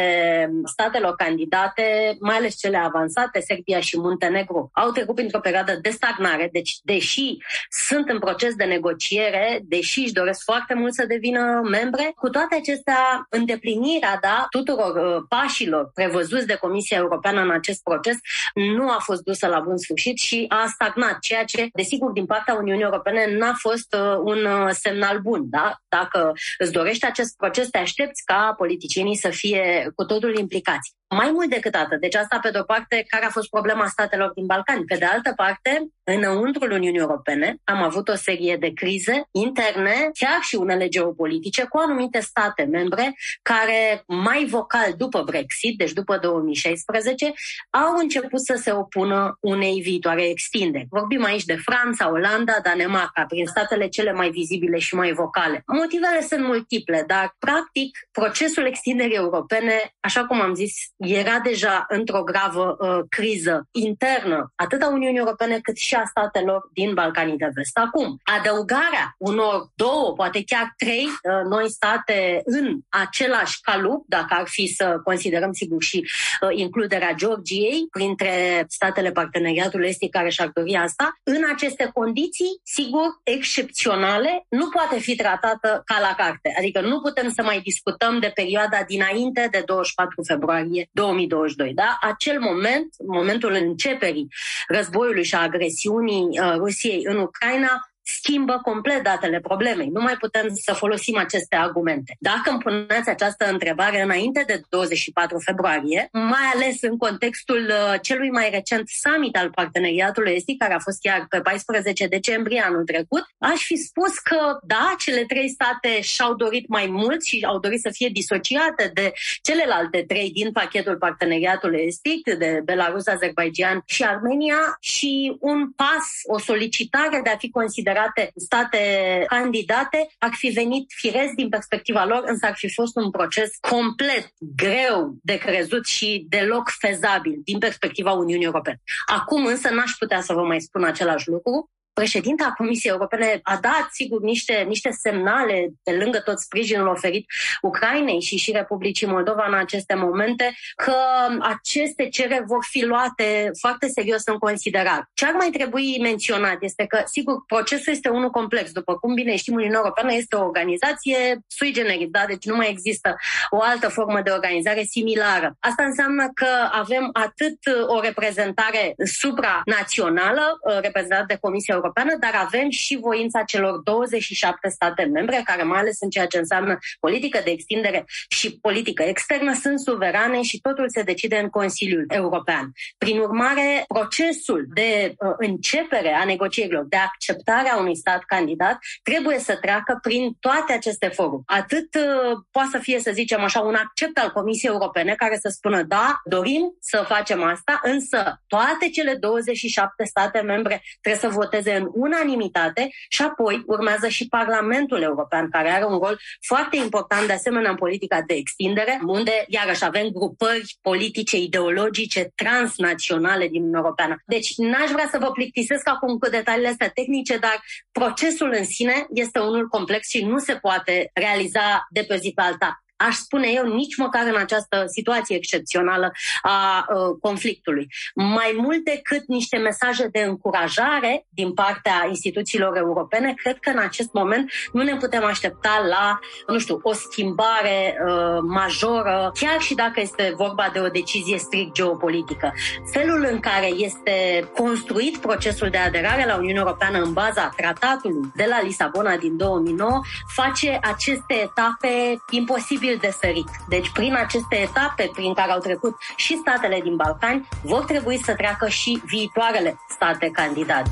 statelor 0.64 1.14
candidate, 1.14 2.16
mai 2.20 2.36
ales 2.36 2.58
cele 2.58 2.76
avansate, 2.76 3.40
Serbia 3.40 3.80
și 3.80 3.98
Muntenegru, 3.98 4.70
au 4.72 4.90
trecut 4.90 5.14
printr-o 5.14 5.40
perioadă 5.40 5.78
de 5.82 5.90
stagnare, 5.90 6.48
deci 6.52 6.78
deși 6.82 7.36
sunt 7.68 8.08
în 8.08 8.18
proces 8.18 8.54
de 8.54 8.64
negociere, 8.64 9.60
deși 9.62 10.00
își 10.00 10.12
doresc 10.12 10.42
foarte 10.44 10.74
mult 10.74 10.94
să 10.94 11.04
devină 11.06 11.60
membri, 11.70 11.95
membre. 11.96 12.14
Cu 12.16 12.28
toate 12.28 12.54
acestea, 12.54 13.26
îndeplinirea 13.30 14.18
da, 14.20 14.46
tuturor 14.50 14.94
uh, 14.96 15.22
pașilor 15.28 15.90
prevăzuți 15.94 16.46
de 16.46 16.54
Comisia 16.54 16.96
Europeană 16.96 17.40
în 17.40 17.50
acest 17.50 17.82
proces 17.82 18.16
nu 18.54 18.90
a 18.90 18.98
fost 18.98 19.22
dusă 19.22 19.46
la 19.46 19.60
bun 19.60 19.76
sfârșit 19.76 20.18
și 20.18 20.44
a 20.48 20.66
stagnat, 20.68 21.18
ceea 21.18 21.44
ce, 21.44 21.68
desigur, 21.72 22.10
din 22.10 22.26
partea 22.26 22.54
Uniunii 22.54 22.82
Europene 22.82 23.36
n-a 23.36 23.54
fost 23.56 23.94
uh, 23.94 24.16
un 24.24 24.44
uh, 24.44 24.68
semnal 24.70 25.18
bun. 25.18 25.50
Da? 25.50 25.76
Dacă 25.88 26.32
îți 26.58 26.72
dorești 26.72 27.06
acest 27.06 27.36
proces, 27.36 27.68
te 27.68 27.78
aștepți 27.78 28.24
ca 28.24 28.54
politicienii 28.56 29.16
să 29.16 29.28
fie 29.28 29.92
cu 29.94 30.04
totul 30.04 30.38
implicați. 30.38 30.94
Mai 31.08 31.30
mult 31.30 31.50
decât 31.50 31.74
atât, 31.74 32.00
deci 32.00 32.14
asta 32.14 32.38
pe 32.42 32.50
de-o 32.50 32.62
parte, 32.62 33.04
care 33.08 33.24
a 33.24 33.30
fost 33.30 33.48
problema 33.48 33.86
statelor 33.86 34.32
din 34.34 34.46
Balcani. 34.46 34.84
Pe 34.84 34.96
de 34.96 35.04
altă 35.04 35.32
parte, 35.36 35.86
înăuntrul 36.04 36.70
Uniunii 36.70 37.00
Europene 37.00 37.56
am 37.64 37.82
avut 37.82 38.08
o 38.08 38.14
serie 38.14 38.56
de 38.56 38.72
crize 38.72 39.22
interne, 39.30 40.10
chiar 40.18 40.38
și 40.40 40.54
unele 40.54 40.88
geopolitice, 40.88 41.64
cu 41.64 41.78
anumite 41.78 42.20
state 42.20 42.62
membre 42.62 43.16
care 43.42 44.02
mai 44.06 44.44
vocal 44.44 44.94
după 44.96 45.22
Brexit, 45.22 45.78
deci 45.78 45.92
după 45.92 46.18
2016, 46.18 47.32
au 47.70 47.96
început 47.96 48.40
să 48.40 48.54
se 48.62 48.72
opună 48.72 49.38
unei 49.40 49.80
viitoare 49.80 50.28
extinderi. 50.28 50.86
Vorbim 50.90 51.24
aici 51.24 51.44
de 51.44 51.56
Franța, 51.56 52.10
Olanda, 52.10 52.58
Danemarca, 52.62 53.24
prin 53.28 53.46
statele 53.46 53.88
cele 53.88 54.12
mai 54.12 54.30
vizibile 54.30 54.78
și 54.78 54.94
mai 54.94 55.12
vocale. 55.12 55.62
Motivele 55.66 56.20
sunt 56.20 56.44
multiple, 56.44 57.04
dar 57.06 57.34
practic 57.38 57.98
procesul 58.12 58.66
extinderii 58.66 59.16
europene, 59.16 59.94
așa 60.00 60.24
cum 60.24 60.40
am 60.40 60.54
zis, 60.54 60.74
era 60.96 61.38
deja 61.38 61.84
într-o 61.88 62.22
gravă 62.22 62.76
uh, 62.78 63.04
criză 63.08 63.68
internă, 63.70 64.52
atât 64.54 64.82
a 64.82 64.88
Uniunii 64.88 65.18
Europene 65.18 65.58
cât 65.62 65.76
și 65.76 65.94
a 65.94 66.04
statelor 66.04 66.68
din 66.72 66.94
Balcanii 66.94 67.36
de 67.36 67.50
Vest. 67.54 67.78
Acum, 67.78 68.20
adăugarea 68.38 69.14
unor 69.18 69.70
două, 69.74 70.12
poate 70.16 70.42
chiar 70.46 70.74
trei 70.76 71.04
uh, 71.06 71.48
noi 71.48 71.70
state 71.70 72.40
în 72.44 72.78
același 72.88 73.60
calup, 73.60 74.04
dacă 74.08 74.26
ar 74.28 74.46
fi 74.46 74.66
să 74.66 75.00
considerăm 75.04 75.52
sigur 75.52 75.82
și 75.82 75.98
uh, 76.40 76.48
includerea 76.52 77.12
Georgiei 77.12 77.86
printre 77.90 78.64
statele 78.68 79.10
parteneriatului 79.10 79.88
estic 79.88 80.10
care 80.10 80.28
și-ar 80.28 80.50
dori 80.54 80.74
asta, 80.74 81.20
în 81.22 81.42
aceste 81.52 81.90
condiții, 81.94 82.60
sigur, 82.62 83.20
excepționale, 83.22 84.46
nu 84.48 84.68
poate 84.68 84.98
fi 84.98 85.16
tratată 85.16 85.82
ca 85.84 86.00
la 86.00 86.14
carte. 86.16 86.54
Adică 86.58 86.80
nu 86.80 87.00
putem 87.00 87.32
să 87.32 87.42
mai 87.42 87.60
discutăm 87.60 88.18
de 88.18 88.30
perioada 88.34 88.82
dinainte 88.86 89.48
de 89.50 89.62
24 89.66 90.22
februarie 90.22 90.85
2022. 90.92 91.74
Da? 91.74 91.96
Acel 92.00 92.40
moment, 92.40 92.94
momentul 93.06 93.52
începerii 93.52 94.28
războiului 94.68 95.24
și 95.24 95.34
a 95.34 95.42
agresiunii 95.42 96.40
uh, 96.40 96.54
Rusiei 96.56 97.00
în 97.04 97.16
Ucraina, 97.16 97.90
schimbă 98.06 98.60
complet 98.62 99.02
datele 99.02 99.40
problemei. 99.40 99.88
Nu 99.92 100.00
mai 100.00 100.14
putem 100.14 100.48
să 100.54 100.72
folosim 100.72 101.16
aceste 101.16 101.56
argumente. 101.56 102.16
Dacă 102.20 102.50
îmi 102.50 102.58
puneți 102.58 103.08
această 103.08 103.50
întrebare 103.50 104.02
înainte 104.02 104.44
de 104.46 104.60
24 104.68 105.38
februarie, 105.38 106.08
mai 106.12 106.46
ales 106.54 106.82
în 106.82 106.96
contextul 106.96 107.66
uh, 107.68 107.94
celui 108.02 108.30
mai 108.30 108.50
recent 108.50 108.88
summit 108.88 109.36
al 109.36 109.50
parteneriatului 109.50 110.32
estic, 110.32 110.58
care 110.58 110.74
a 110.74 110.78
fost 110.78 111.00
chiar 111.00 111.26
pe 111.28 111.40
14 111.40 112.06
decembrie 112.06 112.60
anul 112.66 112.84
trecut, 112.84 113.24
aș 113.38 113.60
fi 113.62 113.76
spus 113.76 114.18
că, 114.18 114.58
da, 114.62 114.94
cele 114.98 115.24
trei 115.24 115.48
state 115.48 116.00
și-au 116.00 116.34
dorit 116.34 116.68
mai 116.68 116.86
mult 116.90 117.24
și 117.24 117.44
au 117.48 117.58
dorit 117.58 117.80
să 117.80 117.90
fie 117.92 118.08
disociate 118.08 118.90
de 118.94 119.12
celelalte 119.42 120.04
trei 120.06 120.30
din 120.30 120.52
pachetul 120.52 120.96
parteneriatului 120.96 121.84
estic, 121.86 122.34
de 122.38 122.60
Belarus, 122.64 123.06
Azerbaijan 123.06 123.82
și 123.86 124.02
Armenia, 124.02 124.76
și 124.80 125.36
un 125.40 125.70
pas, 125.70 126.06
o 126.22 126.38
solicitare 126.38 127.20
de 127.24 127.30
a 127.30 127.36
fi 127.36 127.50
considerat 127.50 127.95
considerate 127.96 128.32
state 128.36 129.24
candidate 129.28 130.08
ar 130.18 130.30
fi 130.32 130.48
venit 130.48 130.92
firesc 130.94 131.32
din 131.34 131.48
perspectiva 131.48 132.04
lor, 132.04 132.22
însă 132.26 132.46
ar 132.46 132.54
fi 132.56 132.72
fost 132.72 132.96
un 132.96 133.10
proces 133.10 133.50
complet 133.60 134.32
greu 134.38 135.16
de 135.22 135.38
crezut 135.38 135.86
și 135.86 136.26
deloc 136.28 136.70
fezabil 136.78 137.40
din 137.44 137.58
perspectiva 137.58 138.12
Uniunii 138.12 138.44
Europene. 138.44 138.80
Acum 139.06 139.46
însă 139.46 139.68
n-aș 139.68 139.90
putea 139.98 140.20
să 140.20 140.32
vă 140.32 140.42
mai 140.42 140.60
spun 140.60 140.84
același 140.84 141.28
lucru 141.28 141.70
președinta 142.00 142.54
Comisiei 142.56 142.92
Europene 142.92 143.40
a 143.42 143.58
dat, 143.60 143.88
sigur, 143.92 144.20
niște, 144.20 144.64
niște 144.68 144.90
semnale 144.90 145.68
pe 145.82 145.92
lângă 145.92 146.18
tot 146.18 146.38
sprijinul 146.38 146.86
oferit 146.86 147.26
Ucrainei 147.62 148.20
și 148.20 148.36
și 148.36 148.52
Republicii 148.52 149.06
Moldova 149.06 149.44
în 149.48 149.54
aceste 149.54 149.94
momente, 149.94 150.54
că 150.84 150.96
aceste 151.40 152.08
cereri 152.08 152.44
vor 152.46 152.64
fi 152.70 152.84
luate 152.84 153.50
foarte 153.60 153.86
serios 153.88 154.22
în 154.24 154.38
considerare. 154.38 155.10
Ce 155.14 155.26
ar 155.26 155.32
mai 155.32 155.50
trebui 155.50 155.98
menționat 156.00 156.56
este 156.60 156.86
că, 156.86 157.02
sigur, 157.04 157.44
procesul 157.46 157.92
este 157.92 158.08
unul 158.08 158.30
complex. 158.30 158.72
După 158.72 158.94
cum 158.94 159.14
bine 159.14 159.36
știm, 159.36 159.54
Uniunea 159.54 159.78
Europeană 159.78 160.12
este 160.12 160.36
o 160.36 160.44
organizație 160.44 161.38
sui 161.46 161.72
generis, 161.72 162.08
da? 162.10 162.24
deci 162.28 162.44
nu 162.44 162.56
mai 162.56 162.70
există 162.70 163.16
o 163.50 163.58
altă 163.62 163.88
formă 163.88 164.20
de 164.20 164.30
organizare 164.30 164.82
similară. 164.82 165.56
Asta 165.60 165.84
înseamnă 165.84 166.30
că 166.34 166.48
avem 166.70 167.10
atât 167.12 167.58
o 167.86 168.00
reprezentare 168.00 168.94
supranațională, 169.04 170.58
reprezentată 170.80 171.24
de 171.28 171.38
Comisia 171.40 171.74
Europeană, 171.74 171.84
Europeană, 171.86 172.16
dar 172.20 172.42
avem 172.44 172.70
și 172.70 172.98
voința 173.00 173.42
celor 173.42 173.80
27 173.84 174.68
state 174.68 175.04
membre, 175.04 175.40
care 175.44 175.62
mai 175.62 175.78
ales 175.78 175.96
în 176.00 176.10
ceea 176.10 176.26
ce 176.26 176.38
înseamnă 176.38 176.78
politică 177.00 177.40
de 177.44 177.50
extindere 177.50 178.04
și 178.28 178.58
politică 178.60 179.02
externă, 179.02 179.54
sunt 179.54 179.80
suverane 179.80 180.42
și 180.42 180.60
totul 180.60 180.88
se 180.88 181.02
decide 181.02 181.36
în 181.36 181.48
Consiliul 181.48 182.04
European. 182.08 182.72
Prin 182.98 183.18
urmare, 183.18 183.84
procesul 183.88 184.66
de 184.74 185.14
uh, 185.18 185.34
începere 185.36 186.12
a 186.12 186.24
negocierilor, 186.24 186.84
de 186.88 186.96
acceptare 186.96 187.68
a 187.68 187.78
unui 187.78 187.96
stat 187.96 188.24
candidat, 188.24 188.78
trebuie 189.02 189.38
să 189.38 189.56
treacă 189.56 189.98
prin 190.02 190.36
toate 190.40 190.72
aceste 190.72 191.08
foruri. 191.08 191.42
Atât 191.46 191.94
uh, 191.94 192.38
poate 192.50 192.68
să 192.70 192.78
fie, 192.78 193.00
să 193.00 193.10
zicem 193.14 193.40
așa, 193.40 193.60
un 193.60 193.74
accept 193.74 194.18
al 194.18 194.30
Comisiei 194.30 194.72
Europene 194.72 195.14
care 195.14 195.38
să 195.40 195.48
spună 195.48 195.82
da, 195.82 196.20
dorim 196.24 196.76
să 196.80 197.04
facem 197.08 197.42
asta, 197.42 197.80
însă 197.82 198.42
toate 198.46 198.88
cele 198.92 199.14
27 199.14 200.04
state 200.04 200.40
membre 200.40 200.82
trebuie 201.00 201.30
să 201.30 201.38
voteze 201.38 201.75
în 201.76 201.90
unanimitate 201.92 202.88
și 203.08 203.22
apoi 203.22 203.62
urmează 203.66 204.08
și 204.08 204.28
Parlamentul 204.28 205.02
European, 205.02 205.50
care 205.50 205.70
are 205.70 205.84
un 205.84 205.98
rol 205.98 206.18
foarte 206.46 206.76
important 206.76 207.26
de 207.26 207.32
asemenea 207.32 207.70
în 207.70 207.76
politica 207.76 208.22
de 208.26 208.34
extindere, 208.34 209.00
unde 209.06 209.44
iarăși 209.48 209.84
avem 209.84 210.08
grupări 210.08 210.76
politice, 210.80 211.36
ideologice, 211.36 212.30
transnaționale 212.34 213.48
din 213.48 213.60
Uniunea 213.60 213.80
Europeană. 213.80 214.16
Deci 214.26 214.56
n-aș 214.56 214.90
vrea 214.90 215.08
să 215.10 215.18
vă 215.18 215.30
plictisesc 215.30 215.88
acum 215.88 216.18
cu 216.18 216.28
detaliile 216.30 216.68
astea 216.68 216.88
tehnice, 216.88 217.36
dar 217.36 217.62
procesul 217.92 218.54
în 218.58 218.64
sine 218.64 219.06
este 219.12 219.38
unul 219.38 219.68
complex 219.68 220.08
și 220.08 220.24
nu 220.24 220.38
se 220.38 220.54
poate 220.54 221.10
realiza 221.14 221.86
de 221.90 222.04
pe 222.08 222.16
zi 222.16 222.32
pe 222.34 222.42
alta 222.42 222.80
aș 222.96 223.14
spune 223.14 223.48
eu, 223.48 223.66
nici 223.66 223.96
măcar 223.96 224.26
în 224.26 224.36
această 224.36 224.84
situație 224.86 225.36
excepțională 225.36 226.12
a 226.42 226.86
uh, 226.88 227.16
conflictului. 227.20 227.88
Mai 228.14 228.56
mult 228.56 228.84
decât 228.84 229.26
niște 229.26 229.56
mesaje 229.56 230.06
de 230.06 230.20
încurajare 230.20 231.26
din 231.28 231.52
partea 231.52 232.06
instituțiilor 232.08 232.76
europene, 232.76 233.34
cred 233.36 233.58
că 233.58 233.70
în 233.70 233.78
acest 233.78 234.12
moment 234.12 234.50
nu 234.72 234.82
ne 234.82 234.96
putem 234.96 235.24
aștepta 235.24 235.84
la, 235.88 236.18
nu 236.46 236.58
știu, 236.58 236.78
o 236.82 236.92
schimbare 236.92 237.96
uh, 238.06 238.38
majoră, 238.42 239.32
chiar 239.40 239.60
și 239.60 239.74
dacă 239.74 240.00
este 240.00 240.32
vorba 240.36 240.70
de 240.72 240.80
o 240.80 240.88
decizie 240.88 241.38
strict 241.38 241.72
geopolitică. 241.72 242.52
Felul 242.92 243.28
în 243.30 243.40
care 243.40 243.66
este 243.66 244.48
construit 244.56 245.16
procesul 245.16 245.68
de 245.68 245.78
aderare 245.78 246.26
la 246.26 246.36
Uniunea 246.36 246.60
Europeană 246.60 246.98
în 246.98 247.12
baza 247.12 247.52
tratatului 247.56 248.30
de 248.34 248.46
la 248.48 248.62
Lisabona 248.62 249.16
din 249.16 249.36
2009 249.36 250.00
face 250.34 250.78
aceste 250.82 251.34
etape 251.34 252.16
imposibile 252.30 252.85
posibil 252.86 252.98
de 253.00 253.16
sărit. 253.20 253.48
Deci 253.68 253.90
prin 253.90 254.14
aceste 254.14 254.56
etape 254.56 255.10
prin 255.12 255.34
care 255.34 255.50
au 255.50 255.58
trecut 255.58 255.96
și 256.16 256.36
statele 256.36 256.80
din 256.82 256.96
Balcani, 256.96 257.48
vor 257.62 257.84
trebui 257.84 258.20
să 258.24 258.34
treacă 258.34 258.68
și 258.68 259.02
viitoarele 259.04 259.78
state 259.88 260.30
candidate. 260.32 260.90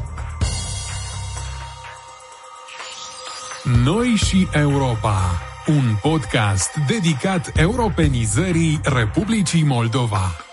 Noi 3.84 4.06
și 4.06 4.48
Europa. 4.52 5.20
Un 5.66 5.94
podcast 6.02 6.74
dedicat 6.86 7.50
europenizării 7.56 8.80
Republicii 8.82 9.62
Moldova. 9.62 10.43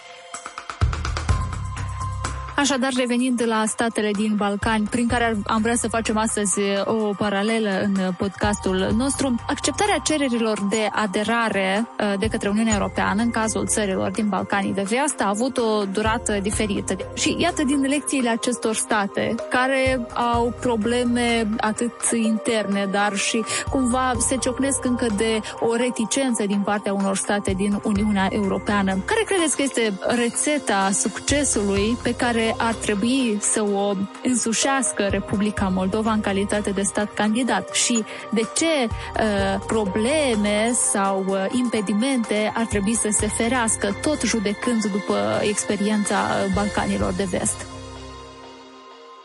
Așadar, 2.61 2.91
revenind 2.95 3.43
la 3.45 3.63
statele 3.67 4.11
din 4.11 4.35
Balcani, 4.35 4.87
prin 4.89 5.07
care 5.07 5.37
am 5.45 5.61
vrea 5.61 5.75
să 5.75 5.87
facem 5.87 6.17
astăzi 6.17 6.59
o 6.85 6.93
paralelă 6.93 7.81
în 7.83 8.13
podcastul 8.17 8.91
nostru, 8.97 9.35
acceptarea 9.47 9.97
cererilor 9.97 10.59
de 10.69 10.87
aderare 10.91 11.87
uh, 11.99 12.13
de 12.19 12.27
către 12.27 12.49
Uniunea 12.49 12.73
Europeană 12.73 13.21
în 13.21 13.29
cazul 13.29 13.65
țărilor 13.67 14.11
din 14.11 14.27
Balcanii 14.29 14.73
de 14.73 14.81
Vest 14.81 15.21
a 15.21 15.27
avut 15.27 15.57
o 15.57 15.83
durată 15.91 16.39
diferită. 16.41 16.95
Și 17.13 17.35
iată 17.39 17.63
din 17.63 17.81
lecțiile 17.81 18.29
acestor 18.29 18.75
state 18.75 19.35
care 19.49 20.07
au 20.13 20.53
probleme 20.59 21.47
atât 21.59 21.93
interne, 22.13 22.87
dar 22.91 23.15
și 23.15 23.43
cumva 23.69 24.13
se 24.19 24.35
ciocnesc 24.35 24.85
încă 24.85 25.07
de 25.17 25.39
o 25.59 25.75
reticență 25.75 26.45
din 26.45 26.59
partea 26.59 26.93
unor 26.93 27.15
state 27.15 27.51
din 27.51 27.79
Uniunea 27.83 28.27
Europeană. 28.31 28.91
Care 28.91 29.23
credeți 29.25 29.55
că 29.55 29.61
este 29.61 29.93
rețeta 30.07 30.89
succesului 30.93 31.97
pe 32.03 32.15
care 32.15 32.50
ar 32.57 32.73
trebui 32.73 33.37
să 33.39 33.61
o 33.61 33.93
însușească 34.23 35.07
Republica 35.09 35.67
Moldova 35.67 36.11
în 36.11 36.21
calitate 36.21 36.71
de 36.71 36.81
stat 36.81 37.13
candidat 37.13 37.73
și 37.73 38.03
de 38.31 38.41
ce 38.55 38.87
uh, 38.87 39.63
probleme 39.67 40.71
sau 40.71 41.25
uh, 41.27 41.45
impedimente 41.51 42.51
ar 42.55 42.65
trebui 42.65 42.95
să 42.95 43.07
se 43.11 43.27
ferească, 43.27 43.95
tot 44.01 44.21
judecând 44.21 44.85
după 44.85 45.41
experiența 45.41 46.15
Balcanilor 46.53 47.13
de 47.13 47.23
Vest. 47.23 47.65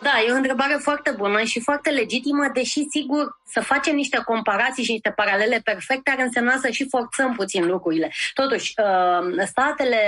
Da, 0.06 0.12
e 0.26 0.33
o 0.33 0.37
întrebare 0.37 0.78
foarte 0.80 1.14
bună 1.16 1.42
și 1.42 1.61
foarte 1.61 1.90
legitimă, 1.90 2.50
deși, 2.52 2.87
sigur, 2.90 3.38
să 3.49 3.61
facem 3.61 3.95
niște 3.95 4.21
comparații 4.25 4.85
și 4.85 4.93
niște 4.93 5.11
paralele 5.11 5.61
perfecte 5.65 6.11
ar 6.11 6.19
însemna 6.19 6.57
să 6.57 6.69
și 6.69 6.88
forțăm 6.88 7.35
puțin 7.35 7.67
lucrurile. 7.67 8.12
Totuși, 8.35 8.75
uh, 8.76 9.45
statele 9.47 9.99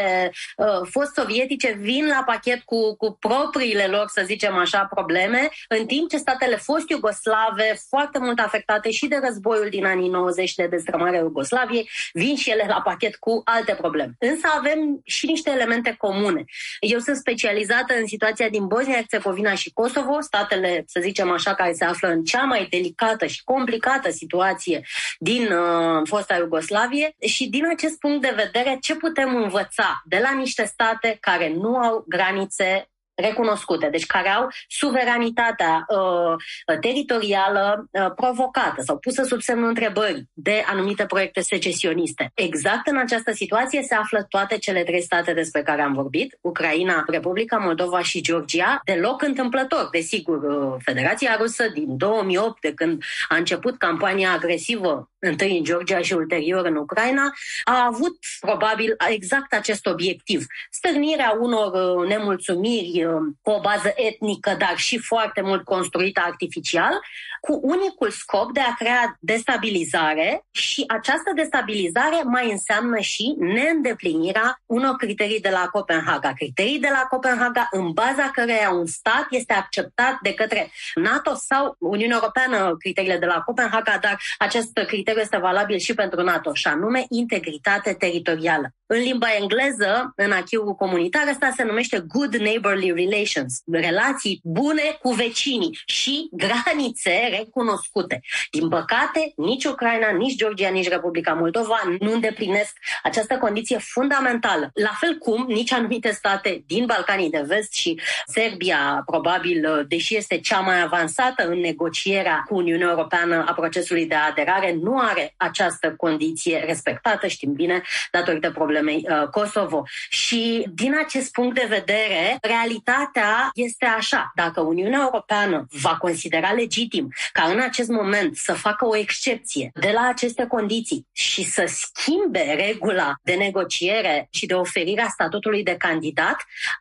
uh, 0.57 0.89
fost-sovietice 0.91 1.77
vin 1.81 2.07
la 2.07 2.23
pachet 2.27 2.63
cu, 2.63 2.97
cu 2.97 3.17
propriile 3.21 3.87
lor, 3.87 4.09
să 4.09 4.23
zicem 4.25 4.57
așa, 4.57 4.89
probleme, 4.91 5.49
în 5.69 5.87
timp 5.87 6.09
ce 6.09 6.17
statele 6.17 6.57
fost-iugoslave, 6.57 7.79
foarte 7.89 8.19
mult 8.19 8.39
afectate 8.39 8.91
și 8.91 9.07
de 9.07 9.21
războiul 9.23 9.69
din 9.71 9.85
anii 9.85 10.09
90 10.09 10.55
de 10.55 10.67
destrămarea 10.67 11.21
Iugoslaviei, 11.21 11.91
vin 12.13 12.37
și 12.37 12.51
ele 12.51 12.65
la 12.69 12.81
pachet 12.81 13.17
cu 13.17 13.41
alte 13.45 13.75
probleme. 13.75 14.13
Însă 14.19 14.49
avem 14.57 15.01
și 15.05 15.27
niște 15.27 15.51
elemente 15.51 15.95
comune. 15.99 16.45
Eu 16.81 16.99
sunt 16.99 17.17
specializată 17.17 17.95
în 17.95 18.07
situația 18.07 18.49
din 18.49 18.67
Bosnia-Herzegovina 18.67 19.55
și 19.55 19.73
Kosovo, 19.73 20.21
statele, 20.21 20.85
să 20.87 21.01
zicem 21.01 21.31
așa, 21.31 21.55
care 21.55 21.73
se 21.73 21.85
află 21.85 22.09
în 22.09 22.25
cea 22.25 22.43
mai 22.43 22.67
delicată 22.71 23.27
și 23.29 23.45
complicată 23.45 24.11
situație 24.11 24.87
din 25.19 25.53
uh, 25.53 26.03
fosta 26.05 26.37
Iugoslavie 26.37 27.15
și 27.21 27.49
din 27.49 27.67
acest 27.67 27.99
punct 27.99 28.23
de 28.23 28.33
vedere 28.37 28.79
ce 28.81 28.95
putem 28.97 29.37
învăța 29.37 30.03
de 30.05 30.19
la 30.23 30.33
niște 30.33 30.65
state 30.65 31.17
care 31.21 31.53
nu 31.55 31.77
au 31.77 32.05
granițe 32.09 32.89
recunoscute, 33.23 33.89
deci 33.91 34.07
care 34.07 34.29
au 34.29 34.49
suveranitatea 34.69 35.87
uh, 35.89 36.79
teritorială 36.81 37.89
uh, 37.91 38.13
provocată 38.17 38.83
sau 38.83 38.99
pusă 38.99 39.23
sub 39.23 39.41
semnul 39.41 39.69
întrebării 39.69 40.29
de 40.33 40.63
anumite 40.67 41.07
proiecte 41.07 41.41
secesioniste. 41.41 42.31
Exact 42.35 42.87
în 42.87 42.97
această 42.97 43.33
situație 43.33 43.83
se 43.83 43.95
află 43.95 44.27
toate 44.29 44.59
cele 44.59 44.83
trei 44.83 45.03
state 45.03 45.33
despre 45.33 45.63
care 45.63 45.83
am 45.83 45.93
vorbit, 45.93 46.39
Ucraina, 46.41 47.05
Republica 47.07 47.57
Moldova 47.57 48.03
și 48.03 48.21
Georgia, 48.21 48.81
deloc 48.85 49.23
întâmplător. 49.23 49.89
Desigur, 49.91 50.43
uh, 50.43 50.75
Federația 50.85 51.37
Rusă 51.39 51.69
din 51.69 51.97
2008, 51.97 52.61
de 52.61 52.73
când 52.75 53.03
a 53.29 53.37
început 53.37 53.79
campania 53.79 54.33
agresivă 54.33 55.11
întâi 55.19 55.57
în 55.59 55.65
Georgia 55.65 55.99
și 55.99 56.13
ulterior 56.13 56.67
în 56.67 56.77
Ucraina, 56.77 57.33
a 57.65 57.87
avut 57.87 58.19
probabil 58.41 58.97
exact 59.09 59.53
acest 59.53 59.87
obiectiv. 59.87 60.47
Stârnirea 60.71 61.37
unor 61.41 61.73
uh, 61.73 62.09
nemulțumiri 62.09 63.05
uh, 63.05 63.08
cu 63.43 63.51
o 63.51 63.61
bază 63.61 63.93
etnică, 63.95 64.55
dar 64.59 64.77
și 64.77 64.99
foarte 64.99 65.41
mult 65.41 65.65
construită 65.65 66.21
artificial, 66.25 66.93
cu 67.41 67.61
unicul 67.63 68.11
scop 68.11 68.53
de 68.53 68.61
a 68.61 68.75
crea 68.75 69.17
destabilizare 69.21 70.47
și 70.51 70.85
această 70.87 71.33
destabilizare 71.35 72.23
mai 72.25 72.51
înseamnă 72.51 72.99
și 72.99 73.35
neîndeplinirea 73.39 74.61
unor 74.67 74.95
criterii 74.97 75.41
de 75.41 75.49
la 75.49 75.69
Copenhaga. 75.73 76.33
Criterii 76.33 76.79
de 76.79 76.89
la 76.91 77.07
Copenhaga 77.11 77.69
în 77.71 77.91
baza 77.93 78.31
căreia 78.33 78.71
un 78.71 78.87
stat 78.87 79.27
este 79.31 79.53
acceptat 79.53 80.19
de 80.23 80.35
către 80.35 80.71
NATO 80.95 81.35
sau 81.35 81.77
Uniunea 81.79 82.17
Europeană, 82.17 82.77
criteriile 82.79 83.19
de 83.19 83.27
la 83.27 83.41
Copenhaga, 83.41 83.99
dar 84.01 84.21
acest 84.39 84.79
criteriu 84.87 85.21
este 85.21 85.37
valabil 85.37 85.79
și 85.79 85.95
pentru 85.95 86.23
NATO, 86.23 86.55
și 86.55 86.67
anume 86.67 87.05
integritate 87.09 87.93
teritorială. 87.93 88.73
În 88.87 88.99
limba 88.99 89.27
engleză, 89.41 90.13
în 90.17 90.33
achiul 90.33 90.75
comunitar, 90.75 91.29
asta 91.29 91.53
se 91.57 91.63
numește 91.63 92.05
good 92.09 92.35
neighborly 92.35 92.91
relations, 93.05 93.63
relații 93.71 94.41
bune 94.43 94.99
cu 95.03 95.11
vecinii 95.11 95.79
și 95.87 96.29
granițe 96.33 97.29
recunoscute. 97.39 98.21
Din 98.51 98.69
păcate, 98.69 99.33
nici 99.37 99.65
Ucraina, 99.65 100.11
nici 100.11 100.37
Georgia, 100.37 100.69
nici 100.69 100.89
Republica 100.89 101.33
Moldova 101.33 101.81
nu 102.01 102.13
îndeplinesc 102.13 102.77
această 103.03 103.39
condiție 103.39 103.79
fundamentală. 103.79 104.71
La 104.75 104.97
fel 105.01 105.19
cum 105.19 105.45
nici 105.49 105.73
anumite 105.73 106.11
state 106.11 106.63
din 106.67 106.85
Balcanii 106.87 107.31
de 107.31 107.45
Vest 107.47 107.73
și 107.73 108.01
Serbia, 108.27 109.03
probabil, 109.07 109.85
deși 109.89 110.17
este 110.17 110.39
cea 110.39 110.61
mai 110.61 110.83
avansată 110.83 111.49
în 111.49 111.59
negocierea 111.61 112.45
cu 112.49 112.55
Uniunea 112.55 112.89
Europeană 112.89 113.45
a 113.49 113.53
procesului 113.53 114.07
de 114.07 114.15
aderare, 114.15 114.79
nu 114.83 114.99
are 114.99 115.35
această 115.37 115.95
condiție 115.97 116.65
respectată, 116.67 117.27
știm 117.27 117.53
bine, 117.53 117.83
datorită 118.11 118.51
problemei 118.51 119.07
uh, 119.09 119.29
Kosovo. 119.29 119.83
Și 120.09 120.67
din 120.75 120.97
acest 121.05 121.33
punct 121.33 121.55
de 121.55 121.67
vedere, 121.69 122.39
realitatea 122.41 122.88
realitatea 122.89 123.51
este 123.55 123.85
așa. 123.85 124.33
Dacă 124.35 124.61
Uniunea 124.61 125.01
Europeană 125.03 125.67
va 125.83 125.97
considera 125.97 126.53
legitim 126.53 127.09
ca 127.33 127.43
în 127.43 127.61
acest 127.61 127.89
moment 127.89 128.37
să 128.37 128.53
facă 128.53 128.87
o 128.87 128.97
excepție 128.97 129.71
de 129.75 129.91
la 129.95 130.09
aceste 130.09 130.47
condiții 130.47 131.07
și 131.13 131.43
să 131.43 131.65
schimbe 131.67 132.55
regula 132.69 133.15
de 133.23 133.35
negociere 133.35 134.29
și 134.31 134.47
de 134.47 134.55
oferire 134.55 135.03
a 135.03 135.09
statutului 135.09 135.63
de 135.63 135.77
candidat, 135.77 136.37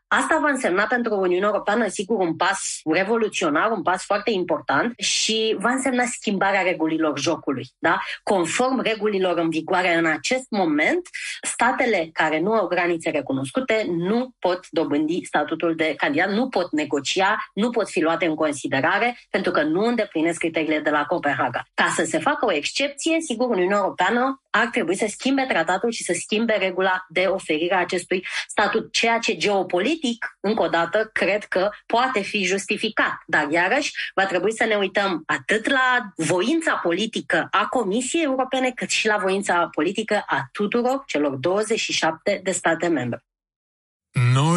asta 0.08 0.38
va 0.42 0.50
însemna 0.50 0.84
pentru 0.84 1.16
Uniunea 1.16 1.48
Europeană, 1.48 1.88
sigur, 1.88 2.20
un 2.20 2.36
pas 2.36 2.80
revoluționar, 2.86 3.72
un 3.72 3.82
pas 3.82 4.04
foarte 4.04 4.32
important 4.32 4.94
și 5.00 5.56
va 5.60 5.70
însemna 5.70 6.04
schimbarea 6.06 6.62
regulilor 6.62 7.20
jocului. 7.20 7.66
Da? 7.78 8.00
Conform 8.24 8.82
regulilor 8.82 9.38
în 9.38 9.50
vigoare 9.50 9.96
în 9.96 10.06
acest 10.06 10.46
moment, 10.50 11.10
statele 11.42 12.10
care 12.14 12.40
nu 12.40 12.52
au 12.52 12.68
granițe 12.68 13.10
recunoscute 13.10 13.86
nu 13.90 14.32
pot 14.40 14.68
dobândi 14.70 15.26
statutul 15.26 15.76
de 15.76 15.87
candidat, 15.96 16.30
nu 16.30 16.50
pot 16.50 16.72
negocia, 16.72 17.38
nu 17.54 17.70
pot 17.70 17.90
fi 17.90 18.02
luate 18.02 18.26
în 18.26 18.36
considerare 18.36 19.18
pentru 19.30 19.52
că 19.52 19.64
nu 19.64 19.86
îndeplinesc 19.86 20.40
criteriile 20.40 20.80
de 20.80 20.90
la 20.90 21.06
Copenhaga. 21.06 21.64
Ca 21.74 21.94
să 21.96 22.04
se 22.04 22.20
facă 22.20 22.46
o 22.46 22.54
excepție, 22.54 23.20
sigur, 23.20 23.50
Uniunea 23.50 23.78
Europeană 23.78 24.42
ar 24.50 24.68
trebui 24.68 24.96
să 24.96 25.06
schimbe 25.10 25.46
tratatul 25.48 25.92
și 25.92 26.04
să 26.04 26.14
schimbe 26.16 26.54
regula 26.54 27.06
de 27.10 27.26
oferire 27.28 27.76
a 27.76 27.80
acestui 27.80 28.26
statut, 28.48 28.92
ceea 28.92 29.18
ce 29.18 29.38
geopolitic, 29.38 30.38
încă 30.40 30.64
o 30.64 30.68
dată, 30.68 31.10
cred 31.14 31.44
că 31.44 31.70
poate 31.86 32.22
fi 32.22 32.44
justificat. 32.44 33.14
Dar 33.26 33.48
iarăși 33.50 33.94
va 34.16 34.26
trebui 34.26 34.54
să 34.54 34.64
ne 34.64 34.76
uităm 34.76 35.24
atât 35.26 35.70
la 35.70 36.12
voința 36.16 36.74
politică 36.74 37.48
a 37.52 37.66
Comisiei 37.66 38.24
Europene, 38.24 38.72
cât 38.72 38.90
și 38.90 39.08
la 39.08 39.18
voința 39.18 39.70
politică 39.72 40.24
a 40.28 40.48
tuturor 40.52 41.04
celor 41.06 41.36
27 41.36 42.40
de 42.44 42.52
state 42.52 42.88
membre. 42.88 43.27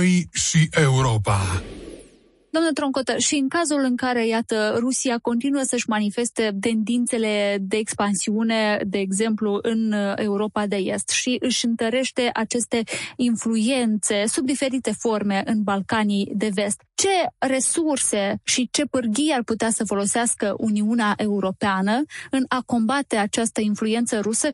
Noi 0.01 0.29
și 0.33 0.69
Europa. 0.71 1.63
Domnule 2.51 2.73
Troncotă, 2.75 3.19
și 3.19 3.35
în 3.35 3.49
cazul 3.49 3.81
în 3.85 3.97
care, 3.97 4.27
iată, 4.27 4.77
Rusia 4.79 5.19
continuă 5.19 5.63
să-și 5.63 5.89
manifeste 5.89 6.57
tendințele 6.61 7.59
de 7.61 7.77
expansiune, 7.77 8.81
de 8.87 8.99
exemplu, 8.99 9.59
în 9.63 9.95
Europa 10.17 10.67
de 10.67 10.77
Est 10.77 11.09
și 11.09 11.37
își 11.41 11.65
întărește 11.67 12.31
aceste 12.33 12.83
influențe 13.17 14.27
sub 14.27 14.47
diferite 14.47 14.93
forme 14.99 15.43
în 15.47 15.63
Balcanii 15.63 16.33
de 16.35 16.51
Vest, 16.55 16.83
ce 16.95 17.09
resurse 17.39 18.41
și 18.45 18.69
ce 18.71 18.85
pârghii 18.85 19.33
ar 19.35 19.43
putea 19.43 19.71
să 19.71 19.85
folosească 19.85 20.55
Uniunea 20.59 21.15
Europeană 21.17 22.03
în 22.31 22.45
a 22.49 22.63
combate 22.67 23.17
această 23.17 23.61
influență 23.61 24.21
rusă 24.21 24.49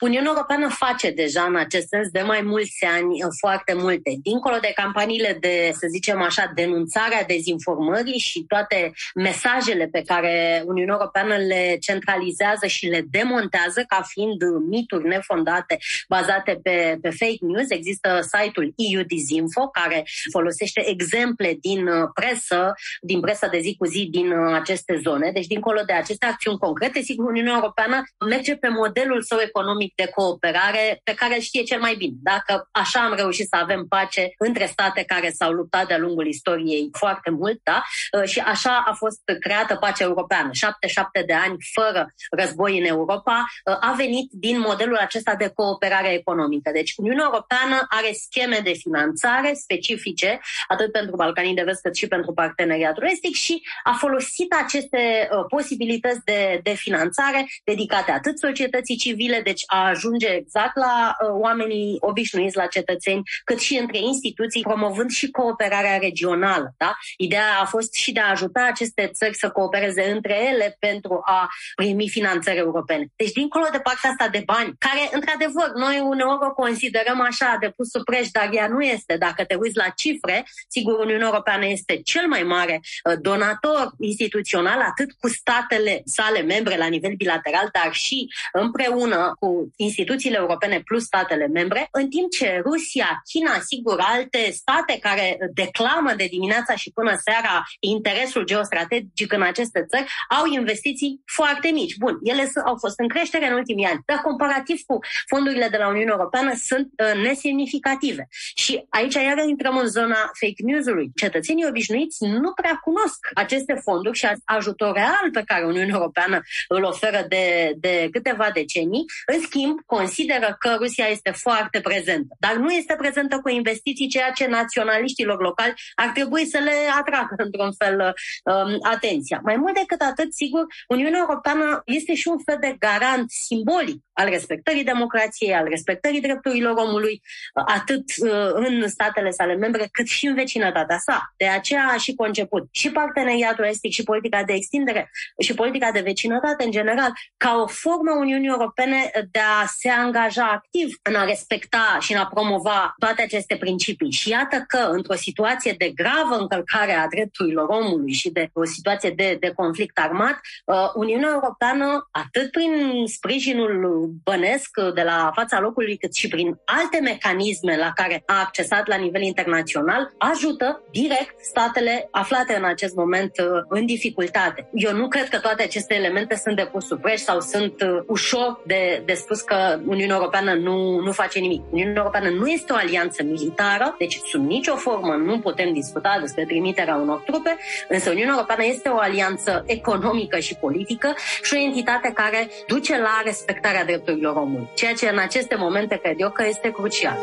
Uniunea 0.00 0.30
Europeană 0.34 0.68
face 0.68 1.10
deja 1.10 1.42
în 1.42 1.56
acest 1.56 1.88
sens 1.88 2.08
de 2.08 2.20
mai 2.20 2.40
mulți 2.42 2.84
ani 2.84 3.22
uh, 3.24 3.30
foarte 3.38 3.74
multe. 3.74 4.16
Dincolo 4.22 4.56
de 4.60 4.72
campaniile 4.74 5.36
de, 5.40 5.70
să 5.72 5.86
zicem 5.90 6.22
așa, 6.22 6.52
denunțare 6.54 7.14
a 7.14 7.24
dezinformării 7.24 8.18
și 8.18 8.44
toate 8.48 8.92
mesajele 9.14 9.86
pe 9.86 10.02
care 10.02 10.62
Uniunea 10.66 10.94
Europeană 10.94 11.36
le 11.36 11.76
centralizează 11.80 12.66
și 12.66 12.86
le 12.86 13.06
demontează 13.10 13.84
ca 13.88 14.02
fiind 14.06 14.42
mituri 14.68 15.08
nefondate 15.08 15.78
bazate 16.08 16.60
pe, 16.62 16.98
pe 17.02 17.10
fake 17.10 17.38
news, 17.40 17.70
există 17.70 18.18
site-ul 18.20 18.72
EU 18.76 19.02
Disinfo 19.02 19.68
care 19.68 20.04
folosește 20.32 20.88
exemple 20.88 21.56
din 21.60 21.86
uh, 21.86 22.08
presă, 22.14 22.72
din 23.00 23.20
presa 23.20 23.46
de 23.46 23.58
zi 23.58 23.74
cu 23.78 23.86
zi 23.86 24.08
din 24.10 24.30
uh, 24.30 24.54
aceste 24.54 25.00
zone. 25.02 25.30
Deci, 25.30 25.46
dincolo 25.46 25.80
de 25.86 25.92
aceste 25.92 26.26
acțiuni 26.26 26.58
concrete, 26.58 27.00
sigur, 27.00 27.24
Uniunea 27.24 27.54
Europeană 27.54 28.02
merge 28.28 28.56
pe 28.56 28.68
modelul 28.68 29.22
său 29.22 29.38
economic 29.38 29.83
de 29.94 30.06
cooperare 30.14 31.00
pe 31.04 31.14
care 31.14 31.34
îl 31.34 31.40
știe 31.40 31.62
cel 31.62 31.80
mai 31.80 31.94
bine. 31.94 32.14
Dacă 32.22 32.68
așa 32.70 33.00
am 33.00 33.14
reușit 33.14 33.48
să 33.48 33.56
avem 33.56 33.86
pace 33.88 34.34
între 34.38 34.66
state 34.66 35.02
care 35.02 35.30
s-au 35.30 35.52
luptat 35.52 35.86
de-a 35.86 35.98
lungul 35.98 36.26
istoriei 36.26 36.88
foarte 36.92 37.30
mult, 37.30 37.60
da? 37.62 37.82
Uh, 38.18 38.28
și 38.28 38.38
așa 38.40 38.84
a 38.86 38.92
fost 38.92 39.20
creată 39.40 39.74
pacea 39.74 40.04
europeană. 40.04 40.48
77 40.52 41.22
de 41.26 41.32
ani 41.32 41.56
fără 41.72 42.14
război 42.30 42.78
în 42.78 42.84
Europa 42.84 43.44
uh, 43.64 43.76
a 43.80 43.94
venit 43.96 44.30
din 44.32 44.60
modelul 44.60 44.96
acesta 44.96 45.34
de 45.34 45.48
cooperare 45.54 46.12
economică. 46.12 46.70
Deci 46.70 46.92
Uniunea 46.96 47.24
Europeană 47.24 47.86
are 47.88 48.12
scheme 48.12 48.60
de 48.62 48.72
finanțare 48.72 49.52
specifice, 49.54 50.40
atât 50.68 50.92
pentru 50.92 51.16
Balcanii 51.16 51.54
de 51.54 51.62
Vest 51.62 51.80
cât 51.80 51.96
și 51.96 52.06
pentru 52.08 52.32
parteneriatul 52.32 53.06
estic 53.06 53.34
și 53.34 53.62
a 53.84 53.92
folosit 53.92 54.54
aceste 54.62 55.28
uh, 55.30 55.44
posibilități 55.48 56.24
de, 56.24 56.60
de 56.62 56.74
finanțare 56.74 57.46
dedicate 57.64 58.10
atât 58.10 58.38
societății 58.38 58.96
civile, 58.96 59.40
deci 59.40 59.62
a 59.74 59.88
ajunge 59.88 60.28
exact 60.28 60.76
la 60.76 61.16
uh, 61.22 61.28
oamenii 61.30 61.96
obișnuiți, 62.00 62.56
la 62.56 62.66
cetățeni, 62.66 63.22
cât 63.44 63.58
și 63.58 63.76
între 63.76 63.98
instituții, 63.98 64.62
promovând 64.62 65.10
și 65.10 65.30
cooperarea 65.30 65.98
regională. 65.98 66.74
Da? 66.76 66.96
Ideea 67.16 67.58
a 67.60 67.64
fost 67.64 67.94
și 67.94 68.12
de 68.12 68.20
a 68.20 68.30
ajuta 68.30 68.66
aceste 68.70 69.10
țări 69.14 69.34
să 69.34 69.50
coopereze 69.50 70.10
între 70.10 70.36
ele 70.52 70.76
pentru 70.78 71.20
a 71.24 71.48
primi 71.74 72.08
finanțări 72.08 72.56
europene. 72.56 73.06
Deci, 73.16 73.32
dincolo 73.32 73.66
de 73.72 73.78
partea 73.78 74.10
asta 74.10 74.28
de 74.28 74.42
bani, 74.44 74.74
care, 74.78 75.08
într-adevăr, 75.12 75.72
noi 75.74 76.00
uneori 76.02 76.46
o 76.46 76.50
considerăm 76.50 77.20
așa 77.20 77.56
de 77.60 77.70
pus 77.70 77.90
sub 77.90 78.04
preș, 78.04 78.28
dar 78.30 78.48
ea 78.52 78.66
nu 78.68 78.80
este. 78.80 79.16
Dacă 79.16 79.44
te 79.44 79.54
uiți 79.54 79.76
la 79.76 79.88
cifre, 79.88 80.46
sigur, 80.68 80.98
Uniunea 80.98 81.26
Europeană 81.26 81.66
este 81.66 82.00
cel 82.04 82.26
mai 82.26 82.42
mare 82.42 82.80
uh, 82.80 83.16
donator 83.20 83.92
instituțional, 83.98 84.80
atât 84.80 85.12
cu 85.20 85.28
statele 85.28 86.02
sale 86.04 86.40
membre 86.40 86.76
la 86.76 86.86
nivel 86.86 87.14
bilateral, 87.16 87.68
dar 87.72 87.92
și 87.92 88.28
împreună 88.52 89.34
cu 89.38 89.63
instituțiile 89.76 90.36
europene 90.36 90.80
plus 90.84 91.02
statele 91.04 91.46
membre, 91.46 91.88
în 91.90 92.08
timp 92.08 92.30
ce 92.30 92.62
Rusia, 92.64 93.22
China, 93.32 93.60
sigur, 93.60 93.98
alte 94.00 94.50
state 94.50 94.98
care 95.00 95.38
declamă 95.54 96.12
de 96.16 96.26
dimineața 96.30 96.74
și 96.74 96.90
până 96.90 97.12
seara 97.24 97.62
interesul 97.80 98.44
geostrategic 98.44 99.32
în 99.32 99.42
aceste 99.42 99.84
țări, 99.88 100.06
au 100.28 100.46
investiții 100.46 101.20
foarte 101.24 101.68
mici. 101.68 101.96
Bun, 101.96 102.18
ele 102.22 102.50
au 102.64 102.76
fost 102.76 102.98
în 102.98 103.08
creștere 103.08 103.46
în 103.48 103.54
ultimii 103.54 103.86
ani, 103.86 104.02
dar 104.06 104.18
comparativ 104.18 104.80
cu 104.86 104.98
fondurile 105.26 105.68
de 105.68 105.76
la 105.76 105.88
Uniunea 105.88 106.14
Europeană 106.16 106.52
sunt 106.54 106.88
uh, 106.98 107.22
nesemnificative. 107.22 108.28
Și 108.54 108.84
aici 108.88 109.14
iar 109.14 109.38
intrăm 109.48 109.76
în 109.76 109.86
zona 109.86 110.30
fake 110.40 110.62
news-ului. 110.62 111.10
Cetățenii 111.14 111.66
obișnuiți 111.68 112.24
nu 112.24 112.52
prea 112.52 112.80
cunosc 112.82 113.18
aceste 113.34 113.74
fonduri 113.82 114.18
și 114.18 114.26
ajutor 114.44 114.92
real 114.92 115.28
pe 115.32 115.42
care 115.46 115.64
Uniunea 115.64 115.94
Europeană 115.94 116.40
îl 116.68 116.82
oferă 116.82 117.24
de, 117.28 117.74
de 117.76 118.08
câteva 118.10 118.50
decenii. 118.54 119.04
În 119.26 119.40
schimb, 119.54 119.64
schimb, 119.64 119.78
consideră 119.86 120.56
că 120.58 120.76
Rusia 120.80 121.06
este 121.06 121.30
foarte 121.30 121.80
prezentă, 121.80 122.34
dar 122.38 122.54
nu 122.54 122.70
este 122.70 122.94
prezentă 122.98 123.38
cu 123.42 123.48
investiții, 123.48 124.08
ceea 124.08 124.30
ce 124.30 124.46
naționaliștilor 124.46 125.40
locali 125.40 125.74
ar 125.94 126.08
trebui 126.08 126.46
să 126.46 126.58
le 126.58 126.76
atragă 126.98 127.34
într-un 127.44 127.72
fel 127.78 128.14
um, 128.44 128.78
atenția. 128.82 129.40
Mai 129.44 129.56
mult 129.56 129.74
decât 129.74 130.00
atât, 130.00 130.32
sigur, 130.32 130.66
Uniunea 130.88 131.24
Europeană 131.28 131.82
este 131.84 132.14
și 132.14 132.28
un 132.28 132.38
fel 132.44 132.56
de 132.60 132.76
garant 132.78 133.30
simbolic 133.30 134.02
al 134.14 134.28
respectării 134.28 134.84
democrației, 134.84 135.54
al 135.54 135.66
respectării 135.68 136.20
drepturilor 136.20 136.76
omului, 136.76 137.22
atât 137.66 138.04
uh, 138.18 138.50
în 138.52 138.88
statele 138.88 139.30
sale 139.30 139.54
membre, 139.54 139.88
cât 139.92 140.06
și 140.06 140.26
în 140.26 140.34
vecinătatea 140.34 140.98
sa. 140.98 141.32
De 141.36 141.46
aceea 141.46 141.90
a 141.94 141.96
și 141.96 142.14
conceput 142.14 142.68
și 142.70 142.90
parteneriatul 142.90 143.64
estic 143.64 143.92
și 143.92 144.02
politica 144.02 144.42
de 144.42 144.52
extindere 144.52 145.10
și 145.38 145.54
politica 145.54 145.90
de 145.90 146.00
vecinătate 146.00 146.64
în 146.64 146.70
general 146.70 147.12
ca 147.36 147.60
o 147.62 147.66
formă 147.66 148.10
a 148.10 148.18
Uniunii 148.18 148.48
Europene 148.48 149.10
de 149.30 149.38
a 149.38 149.66
se 149.66 149.88
angaja 149.88 150.44
activ 150.44 150.98
în 151.02 151.14
a 151.14 151.24
respecta 151.24 151.98
și 152.00 152.12
în 152.12 152.18
a 152.18 152.26
promova 152.26 152.94
toate 152.98 153.22
aceste 153.22 153.56
principii. 153.56 154.10
Și 154.10 154.28
iată 154.28 154.64
că, 154.68 154.78
într-o 154.78 155.14
situație 155.14 155.74
de 155.78 155.88
gravă 155.88 156.36
încălcare 156.38 156.92
a 156.92 157.08
drepturilor 157.08 157.68
omului 157.68 158.12
și 158.12 158.30
de 158.30 158.50
o 158.52 158.64
situație 158.64 159.10
de, 159.10 159.36
de 159.40 159.52
conflict 159.56 159.98
armat, 159.98 160.40
uh, 160.64 160.76
Uniunea 160.94 161.30
Europeană, 161.32 162.08
atât 162.10 162.50
prin 162.50 163.04
sprijinul 163.06 164.03
bănesc 164.24 164.70
de 164.94 165.02
la 165.02 165.30
fața 165.34 165.60
locului, 165.60 165.96
cât 165.96 166.14
și 166.14 166.28
prin 166.28 166.58
alte 166.64 167.00
mecanisme 167.02 167.76
la 167.76 167.92
care 167.94 168.22
a 168.26 168.40
accesat 168.40 168.86
la 168.86 168.96
nivel 168.96 169.22
internațional, 169.22 170.14
ajută 170.18 170.82
direct 170.90 171.34
statele 171.40 172.08
aflate 172.10 172.54
în 172.56 172.64
acest 172.64 172.94
moment 172.94 173.32
uh, 173.38 173.46
în 173.68 173.86
dificultate. 173.86 174.68
Eu 174.72 174.92
nu 174.92 175.08
cred 175.08 175.28
că 175.28 175.38
toate 175.38 175.62
aceste 175.62 175.94
elemente 175.94 176.40
sunt 176.44 176.56
de 176.56 176.68
pus 176.72 176.86
sub 176.86 177.00
preș 177.00 177.20
sau 177.20 177.40
sunt 177.40 177.80
uh, 177.82 178.02
ușor 178.06 178.62
de, 178.66 179.02
de 179.04 179.14
spus 179.14 179.40
că 179.40 179.78
Uniunea 179.86 180.16
Europeană 180.16 180.52
nu, 180.54 180.98
nu 180.98 181.12
face 181.12 181.38
nimic. 181.38 181.62
Uniunea 181.70 181.94
Europeană 181.96 182.28
nu 182.28 182.46
este 182.46 182.72
o 182.72 182.76
alianță 182.76 183.22
militară, 183.22 183.94
deci 183.98 184.20
sub 184.24 184.46
nicio 184.46 184.76
formă 184.76 185.14
nu 185.14 185.38
putem 185.38 185.72
discuta 185.72 186.18
despre 186.20 186.44
trimiterea 186.44 186.96
unor 186.96 187.18
trupe, 187.18 187.56
însă 187.88 188.10
Uniunea 188.10 188.32
Europeană 188.32 188.64
este 188.64 188.88
o 188.88 188.98
alianță 188.98 189.64
economică 189.66 190.38
și 190.38 190.54
politică 190.54 191.14
și 191.42 191.54
o 191.54 191.58
entitate 191.58 192.12
care 192.14 192.48
duce 192.66 192.98
la 192.98 193.20
respectarea 193.24 193.84
drepturilor 193.94 194.36
omului, 194.36 194.68
ceea 194.74 194.92
ce 194.92 195.08
în 195.08 195.18
aceste 195.18 195.54
momente 195.58 195.96
cred 196.02 196.14
eu 196.16 196.30
că 196.30 196.44
este 196.48 196.70
crucial. 196.70 197.18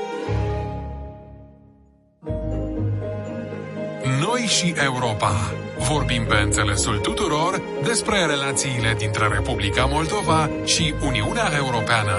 Noi 4.26 4.42
și 4.42 4.74
Europa. 4.84 5.32
Vorbim 5.78 6.26
pe 6.26 6.36
înțelesul 6.36 6.98
tuturor 6.98 7.62
despre 7.84 8.26
relațiile 8.26 8.94
dintre 8.98 9.28
Republica 9.28 9.86
Moldova 9.86 10.50
și 10.66 10.94
Uniunea 11.06 11.50
Europeană. 11.58 12.16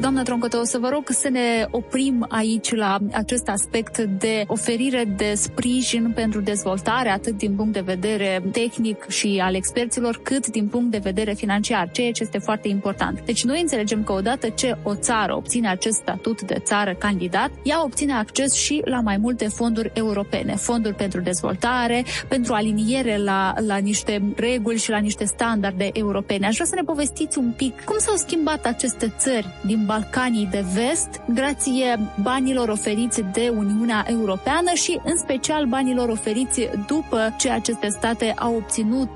Doamna 0.00 0.22
Troncotă, 0.22 0.56
o 0.56 0.64
să 0.64 0.78
vă 0.78 0.88
rog 0.88 1.08
să 1.08 1.28
ne 1.28 1.66
oprim 1.70 2.26
aici 2.28 2.74
la 2.74 2.98
acest 3.12 3.48
aspect 3.48 3.98
de 3.98 4.44
oferire 4.46 5.04
de 5.16 5.32
sprijin 5.36 6.12
pentru 6.14 6.40
dezvoltare, 6.40 7.08
atât 7.08 7.36
din 7.36 7.54
punct 7.54 7.72
de 7.72 7.80
vedere 7.80 8.42
tehnic 8.52 9.08
și 9.08 9.40
al 9.42 9.54
experților, 9.54 10.20
cât 10.22 10.46
din 10.46 10.66
punct 10.66 10.90
de 10.90 11.00
vedere 11.02 11.32
financiar, 11.32 11.90
ceea 11.90 12.12
ce 12.12 12.22
este 12.22 12.38
foarte 12.38 12.68
important. 12.68 13.20
Deci 13.24 13.44
noi 13.44 13.60
înțelegem 13.60 14.04
că 14.04 14.12
odată 14.12 14.48
ce 14.48 14.76
o 14.82 14.94
țară 14.94 15.36
obține 15.36 15.68
acest 15.68 15.96
statut 15.96 16.42
de 16.42 16.58
țară 16.58 16.94
candidat, 16.94 17.50
ea 17.62 17.84
obține 17.84 18.12
acces 18.12 18.52
și 18.52 18.82
la 18.84 19.00
mai 19.00 19.16
multe 19.16 19.48
fonduri 19.48 19.90
europene, 19.94 20.54
fonduri 20.54 20.94
pentru 20.94 21.20
dezvoltare, 21.20 22.04
pentru 22.28 22.54
aliniere 22.54 23.16
la, 23.16 23.54
la 23.66 23.76
niște 23.76 24.22
reguli 24.36 24.78
și 24.78 24.90
la 24.90 24.98
niște 24.98 25.24
standarde 25.24 25.90
europene. 25.92 26.46
Aș 26.46 26.54
vrea 26.54 26.66
să 26.66 26.74
ne 26.74 26.82
povestiți 26.82 27.38
un 27.38 27.52
pic 27.56 27.84
cum 27.84 27.98
s-au 27.98 28.16
schimbat 28.16 28.66
aceste 28.66 29.12
țări 29.18 29.46
din 29.66 29.88
Balcanii 29.90 30.46
de 30.46 30.64
Vest, 30.74 31.20
grație 31.34 31.98
banilor 32.22 32.68
oferiți 32.68 33.22
de 33.32 33.52
Uniunea 33.56 34.04
Europeană 34.08 34.72
și 34.74 35.00
în 35.04 35.16
special 35.16 35.66
banilor 35.66 36.08
oferiți 36.08 36.68
după 36.86 37.34
ce 37.38 37.50
aceste 37.50 37.88
state 37.88 38.34
au 38.38 38.54
obținut 38.54 39.10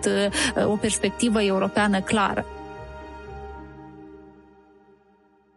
uh, 0.57 0.67
o 0.67 0.77
perspectivă 0.77 1.43
europeană 1.43 2.01
clară. 2.01 2.45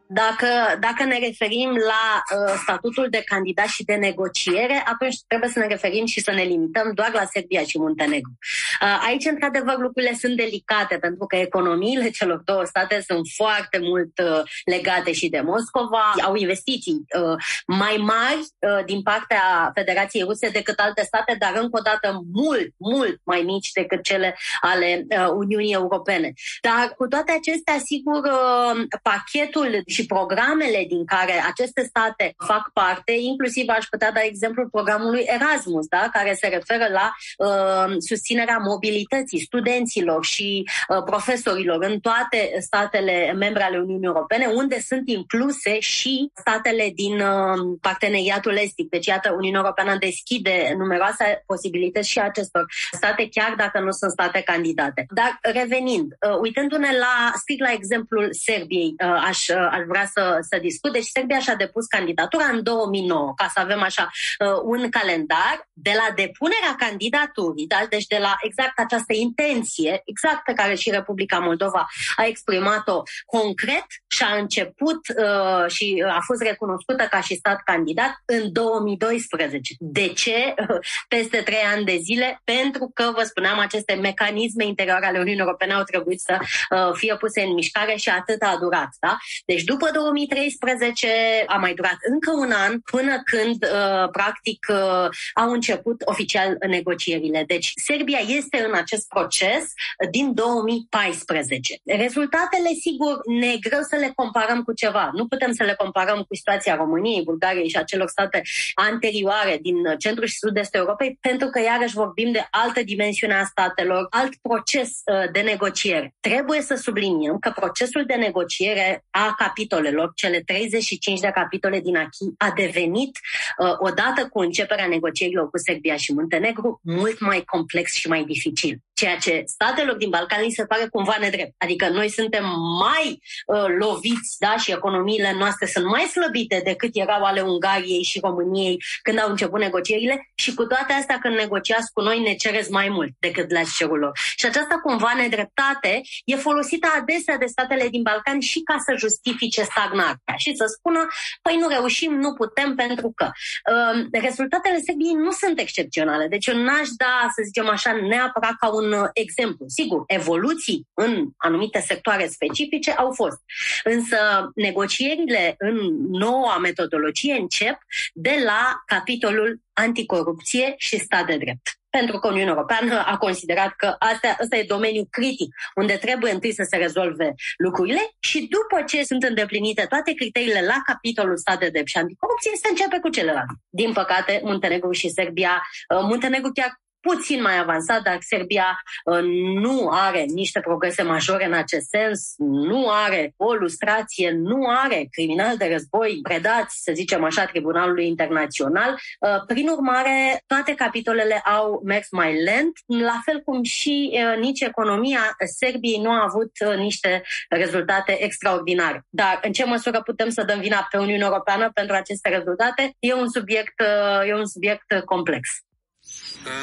Dacă, 0.10 0.48
dacă 0.80 1.04
ne 1.04 1.20
referim 1.20 1.70
la 1.70 2.24
uh, 2.38 2.54
statutul 2.62 3.08
de 3.10 3.22
candidat 3.26 3.68
și 3.68 3.84
de 3.84 3.94
negociere, 3.94 4.84
atunci 4.86 5.16
trebuie 5.28 5.50
să 5.50 5.60
ne 5.60 5.68
referim 5.68 6.06
și 6.06 6.22
să 6.22 6.32
ne 6.32 6.44
limităm 6.44 6.92
doar 6.94 7.12
la 7.14 7.26
Serbia 7.32 7.62
și 7.62 7.80
Muntenegru. 7.80 8.38
Uh, 8.82 9.04
aici, 9.08 9.26
într-adevăr, 9.26 9.78
lucrurile 9.78 10.14
sunt 10.14 10.36
delicate, 10.36 10.98
pentru 10.98 11.26
că 11.26 11.36
economiile 11.36 12.10
celor 12.10 12.42
două 12.46 12.64
state 12.64 13.04
sunt 13.08 13.28
foarte 13.36 13.80
mult 13.82 14.20
uh, 14.20 14.42
legate 14.66 15.12
și 15.12 15.30
de 15.30 15.42
Moscova. 15.42 16.14
Au 16.24 16.36
investiții 16.36 17.06
uh, 17.20 17.36
mai 17.68 17.96
mari 17.98 18.40
uh, 18.60 18.86
din 18.86 19.02
partea 19.02 19.72
Federației 19.74 20.24
Ruse 20.24 20.50
decât 20.50 20.80
alte 20.80 21.04
state, 21.04 21.36
dar 21.40 21.52
încă 21.56 21.78
o 21.78 21.82
dată 21.82 22.22
mult, 22.34 22.74
mult 22.78 23.20
mai 23.24 23.42
mici 23.42 23.72
decât 23.72 24.04
cele 24.04 24.38
ale 24.62 25.06
uh, 25.10 25.28
Uniunii 25.36 25.74
Europene. 25.74 26.34
Dar 26.62 26.94
cu 26.98 27.08
toate 27.08 27.32
acestea, 27.32 27.78
sigur, 27.86 28.22
uh, 28.24 28.86
pachetul 29.02 29.82
și 29.98 30.06
programele 30.06 30.86
din 30.88 31.06
care 31.06 31.36
aceste 31.52 31.82
state 31.84 32.34
fac 32.38 32.70
parte, 32.74 33.12
inclusiv 33.12 33.66
aș 33.70 33.86
putea 33.86 34.12
da 34.12 34.22
exemplul 34.24 34.68
programului 34.72 35.24
Erasmus, 35.26 35.88
da? 35.88 36.10
care 36.12 36.34
se 36.34 36.48
referă 36.48 36.88
la 37.00 37.08
uh, 37.38 37.96
susținerea 37.98 38.58
mobilității 38.58 39.46
studenților 39.50 40.26
și 40.26 40.64
uh, 40.64 41.04
profesorilor 41.04 41.84
în 41.84 42.00
toate 42.00 42.40
statele 42.60 43.34
membre 43.34 43.64
ale 43.64 43.78
Uniunii 43.78 44.12
Europene, 44.14 44.46
unde 44.46 44.80
sunt 44.80 45.10
incluse 45.10 45.80
și 45.80 46.32
statele 46.36 46.92
din 46.96 47.20
uh, 47.20 47.78
parteneriatul 47.82 48.56
estic. 48.58 48.90
Deci, 48.90 49.06
iată, 49.06 49.32
Uniunea 49.32 49.60
Europeană 49.60 49.98
deschide 50.00 50.74
numeroase 50.78 51.44
posibilități 51.46 52.10
și 52.10 52.20
acestor 52.20 52.66
state, 52.92 53.30
chiar 53.32 53.54
dacă 53.58 53.80
nu 53.80 53.92
sunt 53.92 54.12
state 54.12 54.42
candidate. 54.42 55.06
Dar 55.10 55.40
revenind, 55.42 56.08
uh, 56.12 56.38
uitându-ne 56.42 56.92
la, 57.00 57.32
strict 57.36 57.62
la 57.62 57.72
exemplul 57.72 58.28
Serbiei, 58.32 58.96
uh, 59.04 59.24
aș, 59.28 59.48
uh, 59.48 59.68
aș 59.72 59.84
vrea 59.88 60.06
să, 60.06 60.38
să 60.50 60.58
discut. 60.62 60.92
Deci 60.92 61.06
Serbia 61.14 61.40
și-a 61.40 61.56
depus 61.56 61.86
candidatura 61.86 62.46
în 62.46 62.64
2009, 62.64 63.34
ca 63.36 63.52
să 63.54 63.60
avem 63.60 63.82
așa 63.82 64.10
uh, 64.40 64.60
un 64.64 64.90
calendar 64.90 65.70
de 65.74 65.92
la 65.96 66.14
depunerea 66.16 66.76
candidaturii, 66.78 67.68
da? 67.68 67.86
deci 67.90 68.06
de 68.06 68.18
la 68.22 68.36
exact 68.42 68.80
această 68.80 69.14
intenție, 69.14 70.02
exact 70.06 70.44
pe 70.44 70.54
care 70.54 70.76
și 70.76 70.90
Republica 70.90 71.40
Moldova 71.40 71.88
a 72.16 72.26
exprimat-o 72.26 73.02
concret 73.26 73.86
și 74.08 74.24
a 74.24 74.36
început 74.36 75.00
uh, 75.08 75.72
și 75.72 76.04
a 76.08 76.20
fost 76.26 76.42
recunoscută 76.42 77.04
ca 77.10 77.22
și 77.22 77.36
stat 77.36 77.62
candidat 77.64 78.14
în 78.26 78.52
2012. 78.52 79.74
De 79.80 80.08
ce? 80.08 80.54
Peste 81.16 81.38
trei 81.38 81.64
ani 81.76 81.86
de 81.86 81.98
zile, 82.02 82.42
pentru 82.44 82.92
că, 82.94 83.12
vă 83.16 83.24
spuneam, 83.24 83.60
aceste 83.60 83.94
mecanisme 83.94 84.66
interioare 84.66 85.06
ale 85.06 85.20
Uniunii 85.20 85.42
Europene 85.42 85.74
au 85.74 85.84
trebuit 85.84 86.20
să 86.20 86.38
uh, 86.40 86.94
fie 86.94 87.16
puse 87.16 87.42
în 87.42 87.54
mișcare 87.54 87.96
și 87.96 88.10
atât 88.10 88.42
a 88.42 88.58
durat. 88.60 88.90
Da? 89.00 89.18
Deci 89.46 89.64
după 89.64 89.77
2013 89.94 91.08
a 91.48 91.58
mai 91.58 91.74
durat 91.74 91.98
încă 92.12 92.32
un 92.32 92.52
an 92.52 92.80
până 92.80 93.22
când, 93.24 93.64
uh, 93.64 94.10
practic, 94.12 94.66
uh, 94.70 95.10
au 95.34 95.52
început 95.52 96.02
oficial 96.06 96.58
negocierile. 96.68 97.44
Deci 97.48 97.72
Serbia 97.76 98.20
este 98.28 98.66
în 98.68 98.74
acest 98.74 99.08
proces 99.08 99.64
din 100.12 100.34
2014. 100.34 101.76
Rezultatele, 101.86 102.70
sigur, 102.80 103.20
ne 103.40 103.48
e 103.48 103.58
greu 103.70 103.82
să 103.82 103.96
le 103.96 104.12
comparăm 104.16 104.64
cu 104.64 104.74
ceva. 104.74 105.10
Nu 105.14 105.28
putem 105.28 105.52
să 105.52 105.64
le 105.64 105.74
comparăm 105.74 106.18
cu 106.28 106.36
situația 106.36 106.76
României, 106.76 107.24
Bulgariei 107.24 107.70
și 107.70 107.78
a 107.78 107.84
celor 107.84 108.08
state 108.08 108.42
anterioare 108.74 109.58
din 109.62 109.76
centrul 109.98 110.28
și 110.28 110.38
sud-est 110.38 110.76
Europei, 110.76 111.18
pentru 111.22 111.48
că 111.48 111.62
iarăși 111.62 111.94
vorbim 111.94 112.32
de 112.32 112.48
altă 112.52 112.84
dimensiune 112.84 113.34
a 113.34 113.44
statelor, 113.44 114.08
alt 114.10 114.36
proces 114.42 114.90
uh, 114.90 115.32
de 115.32 115.40
negociere. 115.40 116.16
Trebuie 116.20 116.62
să 116.62 116.76
subliniem 116.76 117.38
că 117.40 117.52
procesul 117.56 118.06
de 118.06 118.14
negociere 118.14 119.06
a 119.10 119.34
capitolelor, 119.68 120.12
cele 120.16 120.42
35 120.46 121.20
de 121.20 121.32
capitole 121.34 121.80
din 121.80 121.98
Achi, 121.98 122.18
a 122.38 122.52
devenit, 122.56 123.20
uh, 123.58 123.74
odată 123.78 124.28
cu 124.32 124.40
începerea 124.40 124.88
negocierilor 124.88 125.50
cu 125.50 125.58
Serbia 125.58 125.96
și 125.96 126.14
Muntenegru, 126.14 126.82
mult 126.84 127.20
mai 127.20 127.44
complex 127.46 127.94
și 127.94 128.08
mai 128.08 128.24
dificil 128.24 128.82
ceea 129.00 129.18
ce 129.18 129.44
statelor 129.46 129.96
din 129.96 130.10
Balcani 130.10 130.52
se 130.52 130.66
pare 130.66 130.88
cumva 130.92 131.16
nedrept. 131.20 131.54
Adică 131.58 131.90
noi 131.90 132.10
suntem 132.10 132.46
mai 132.80 133.22
uh, 133.46 133.66
loviți 133.80 134.36
da, 134.40 134.58
și 134.58 134.72
economiile 134.72 135.34
noastre 135.38 135.66
sunt 135.66 135.86
mai 135.86 136.02
slăbite 136.02 136.62
decât 136.64 136.90
erau 136.94 137.24
ale 137.24 137.42
Ungariei 137.42 138.04
și 138.04 138.20
României 138.24 138.78
când 139.02 139.20
au 139.20 139.30
început 139.30 139.60
negocierile 139.60 140.32
și 140.36 140.54
cu 140.54 140.66
toate 140.66 140.94
astea 140.94 141.20
când 141.20 141.36
negociați 141.36 141.92
cu 141.94 142.02
noi 142.02 142.20
ne 142.20 142.34
cereți 142.34 142.72
mai 142.72 142.90
mult 142.90 143.12
decât 143.20 143.52
la 143.52 143.62
cerul 143.78 144.00
lor. 144.00 144.12
Și 144.36 144.46
aceasta 144.46 144.80
cumva 144.84 145.14
nedreptate 145.18 146.02
e 146.26 146.36
folosită 146.36 146.88
adesea 147.00 147.38
de 147.38 147.46
statele 147.46 147.88
din 147.88 148.02
Balcani 148.02 148.42
și 148.42 148.60
ca 148.60 148.78
să 148.86 148.96
justifice 148.98 149.64
stagnarea 149.64 150.36
și 150.38 150.56
să 150.56 150.66
spună, 150.78 151.08
păi 151.42 151.58
nu 151.60 151.68
reușim, 151.68 152.14
nu 152.14 152.34
putem 152.34 152.76
pentru 152.76 153.12
că. 153.16 153.30
Uh, 153.32 154.06
rezultatele 154.12 154.80
Serbiei 154.86 155.14
nu 155.14 155.32
sunt 155.32 155.60
excepționale. 155.60 156.28
Deci 156.28 156.46
eu 156.48 156.58
n-aș 156.58 156.88
da, 156.98 157.28
să 157.36 157.42
zicem 157.46 157.68
așa, 157.70 157.92
neapărat 157.92 158.56
ca 158.60 158.68
un 158.74 158.87
un 158.88 159.00
uh, 159.00 159.10
exemplu. 159.14 159.66
Sigur, 159.68 160.04
evoluții 160.08 160.88
în 160.94 161.28
anumite 161.38 161.80
sectoare 161.80 162.28
specifice 162.28 162.92
au 162.92 163.12
fost. 163.12 163.40
Însă 163.84 164.18
negocierile 164.56 165.56
în 165.58 165.78
noua 166.10 166.58
metodologie 166.58 167.34
încep 167.34 167.78
de 168.14 168.36
la 168.46 168.84
capitolul 168.86 169.62
anticorupție 169.74 170.74
și 170.78 171.00
stat 171.00 171.26
de 171.26 171.38
drept 171.38 171.78
pentru 171.90 172.20
că 172.20 172.28
Uniunea 172.28 172.54
Europeană 172.54 173.04
a 173.06 173.18
considerat 173.18 173.72
că 173.76 173.96
asta, 174.00 174.36
asta 174.42 174.56
e 174.58 174.74
domeniul 174.76 175.08
critic, 175.10 175.56
unde 175.76 175.94
trebuie 175.94 176.32
întâi 176.32 176.54
să 176.54 176.66
se 176.70 176.78
rezolve 176.78 177.34
lucrurile 177.58 178.02
și 178.20 178.40
după 178.40 178.84
ce 178.88 179.04
sunt 179.04 179.24
îndeplinite 179.24 179.86
toate 179.90 180.14
criteriile 180.14 180.62
la 180.66 180.78
capitolul 180.86 181.38
stat 181.38 181.60
de 181.60 181.70
drept 181.70 181.88
și 181.88 181.98
anticorupție, 181.98 182.52
se 182.56 182.70
începe 182.70 183.00
cu 183.00 183.10
celălalt. 183.10 183.52
Din 183.70 183.92
păcate, 183.94 184.42
Muntenegru 184.44 184.92
și 184.92 185.10
Serbia, 185.10 185.62
uh, 185.96 186.02
Muntenegru 186.02 186.52
chiar 186.52 186.72
puțin 187.00 187.42
mai 187.42 187.58
avansat, 187.58 188.02
dar 188.02 188.18
Serbia 188.20 188.82
uh, 189.06 189.22
nu 189.62 189.90
are 189.92 190.24
niște 190.24 190.60
progrese 190.60 191.04
majore 191.04 191.46
în 191.46 191.54
acest 191.54 191.88
sens, 191.88 192.34
nu 192.38 192.90
are 192.90 193.34
o 193.38 193.54
lustrație, 193.54 194.32
nu 194.32 194.68
are 194.84 195.08
criminal 195.12 195.58
de 195.58 195.68
război 195.72 196.20
predați, 196.24 196.84
să 196.84 196.92
zicem 196.96 197.24
așa, 197.24 197.46
Tribunalului 197.46 198.08
Internațional. 198.08 198.92
Uh, 199.20 199.46
prin 199.48 199.68
urmare, 199.68 200.44
toate 200.48 200.74
capitolele 200.74 201.38
au 201.38 201.82
mers 201.86 202.08
mai 202.12 202.44
lent, 202.44 202.78
la 202.86 203.20
fel 203.26 203.42
cum 203.46 203.64
și 203.64 204.12
uh, 204.14 204.40
nici 204.40 204.62
economia 204.62 205.36
Serbiei 205.58 206.02
nu 206.02 206.12
a 206.12 206.24
avut 206.24 206.52
niște 206.78 207.22
rezultate 207.50 208.24
extraordinare. 208.24 209.06
Dar 209.10 209.40
în 209.42 209.52
ce 209.52 209.66
măsură 209.66 210.02
putem 210.02 210.30
să 210.30 210.44
dăm 210.44 210.60
vina 210.60 210.88
pe 210.92 210.98
Uniunea 210.98 211.28
Europeană 211.28 211.70
pentru 211.74 211.96
aceste 211.96 212.30
rezultate? 212.30 212.96
E 213.00 213.14
un 213.14 213.30
subiect, 213.30 213.82
e 214.28 214.34
un 214.34 214.46
subiect 214.46 215.00
complex. 215.06 215.67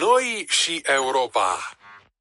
Noi 0.00 0.44
și 0.48 0.82
Europa. 0.82 1.58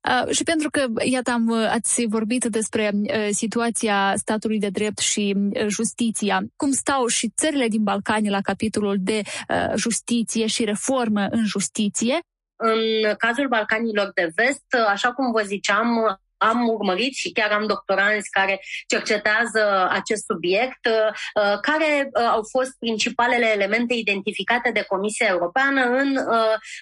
Uh, 0.09 0.35
și 0.35 0.43
pentru 0.43 0.69
că, 0.69 0.85
iată, 1.03 1.31
am, 1.31 1.51
ați 1.51 2.05
vorbit 2.05 2.45
despre 2.45 2.91
uh, 2.93 3.27
situația 3.31 4.13
statului 4.15 4.59
de 4.59 4.69
drept 4.69 4.97
și 4.97 5.35
uh, 5.37 5.65
justiția. 5.67 6.41
Cum 6.55 6.71
stau 6.71 7.07
și 7.07 7.29
țările 7.29 7.67
din 7.67 7.83
Balcani 7.83 8.29
la 8.29 8.41
capitolul 8.41 8.95
de 8.99 9.21
uh, 9.49 9.73
justiție 9.75 10.47
și 10.47 10.63
reformă 10.63 11.27
în 11.29 11.45
justiție? 11.45 12.19
În 12.55 13.13
cazul 13.17 13.47
Balcanilor 13.47 14.11
de 14.13 14.31
Vest, 14.35 14.65
așa 14.87 15.11
cum 15.11 15.31
vă 15.31 15.41
ziceam, 15.41 16.19
am 16.49 16.67
urmărit 16.67 17.13
și 17.15 17.31
chiar 17.31 17.51
am 17.51 17.67
doctoranți 17.67 18.29
care 18.29 18.61
cercetează 18.87 19.87
acest 19.91 20.23
subiect, 20.25 20.85
uh, 20.85 21.59
care 21.61 22.09
au 22.31 22.43
fost 22.49 22.71
principalele 22.79 23.51
elemente 23.53 23.93
identificate 23.93 24.71
de 24.71 24.85
Comisia 24.87 25.27
Europeană 25.29 25.81
în 25.81 26.19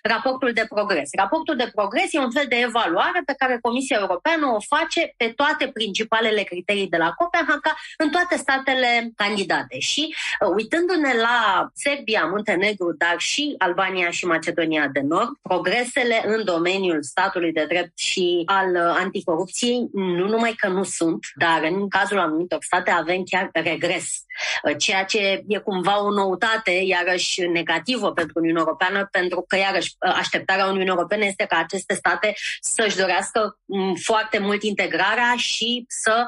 raportul 0.04 0.52
de 0.54 0.66
progres. 0.70 1.10
Raportul 1.18 1.56
de 1.56 1.72
progres 1.76 2.14
e 2.14 2.20
un 2.20 2.32
fel 2.32 2.46
de 2.50 2.56
evaluare 2.56 3.22
pe 3.26 3.36
care 3.38 3.60
Comisia 3.62 3.98
Europeană 4.00 4.46
o 4.46 4.60
face 4.60 5.14
pe 5.18 5.34
toate 5.36 5.68
principalele 5.68 6.44
criterii 6.44 6.88
de 6.88 6.98
la 6.98 7.12
Copenhaga 7.12 7.74
în 7.98 8.10
toate 8.10 8.36
statele 8.38 9.12
candidate. 9.16 9.80
Și 9.80 10.16
uitându-ne 10.56 11.14
la 11.14 11.70
Serbia, 11.74 12.26
Muntenegru, 12.26 12.96
dar 12.98 13.16
și 13.18 13.56
Albania 13.58 14.10
și 14.10 14.26
Macedonia 14.26 14.88
de 14.88 15.00
Nord, 15.00 15.30
progresele 15.42 16.22
în 16.26 16.44
domeniul 16.46 17.04
statului 17.04 17.52
de 17.52 17.66
drept 17.68 17.98
și 17.98 18.44
al 18.46 18.76
anticorupției 18.76 19.51
nu 19.92 20.28
numai 20.28 20.54
că 20.58 20.68
nu 20.68 20.84
sunt, 20.84 21.20
dar 21.36 21.64
în 21.64 21.90
cazul 21.90 22.20
anumitor 22.20 22.64
state 22.64 22.92
avem 22.92 23.24
chiar 23.24 23.50
regres. 23.54 24.26
Ceea 24.78 25.04
ce 25.04 25.44
e 25.48 25.58
cumva 25.58 26.04
o 26.04 26.10
noutate, 26.12 26.72
iarăși 26.72 27.42
negativă 27.42 28.12
pentru 28.12 28.40
Uniunea 28.40 28.62
Europeană, 28.66 29.08
pentru 29.12 29.46
că, 29.48 29.58
iarăși, 29.58 29.96
așteptarea 30.00 30.66
Uniunii 30.66 30.88
Europene 30.88 31.26
este 31.26 31.46
ca 31.46 31.58
aceste 31.58 31.94
state 31.94 32.34
să-și 32.62 32.98
dorească 32.98 33.58
foarte 34.04 34.38
mult 34.40 34.64
integrarea 34.64 35.34
și 35.38 35.86
să, 35.88 36.26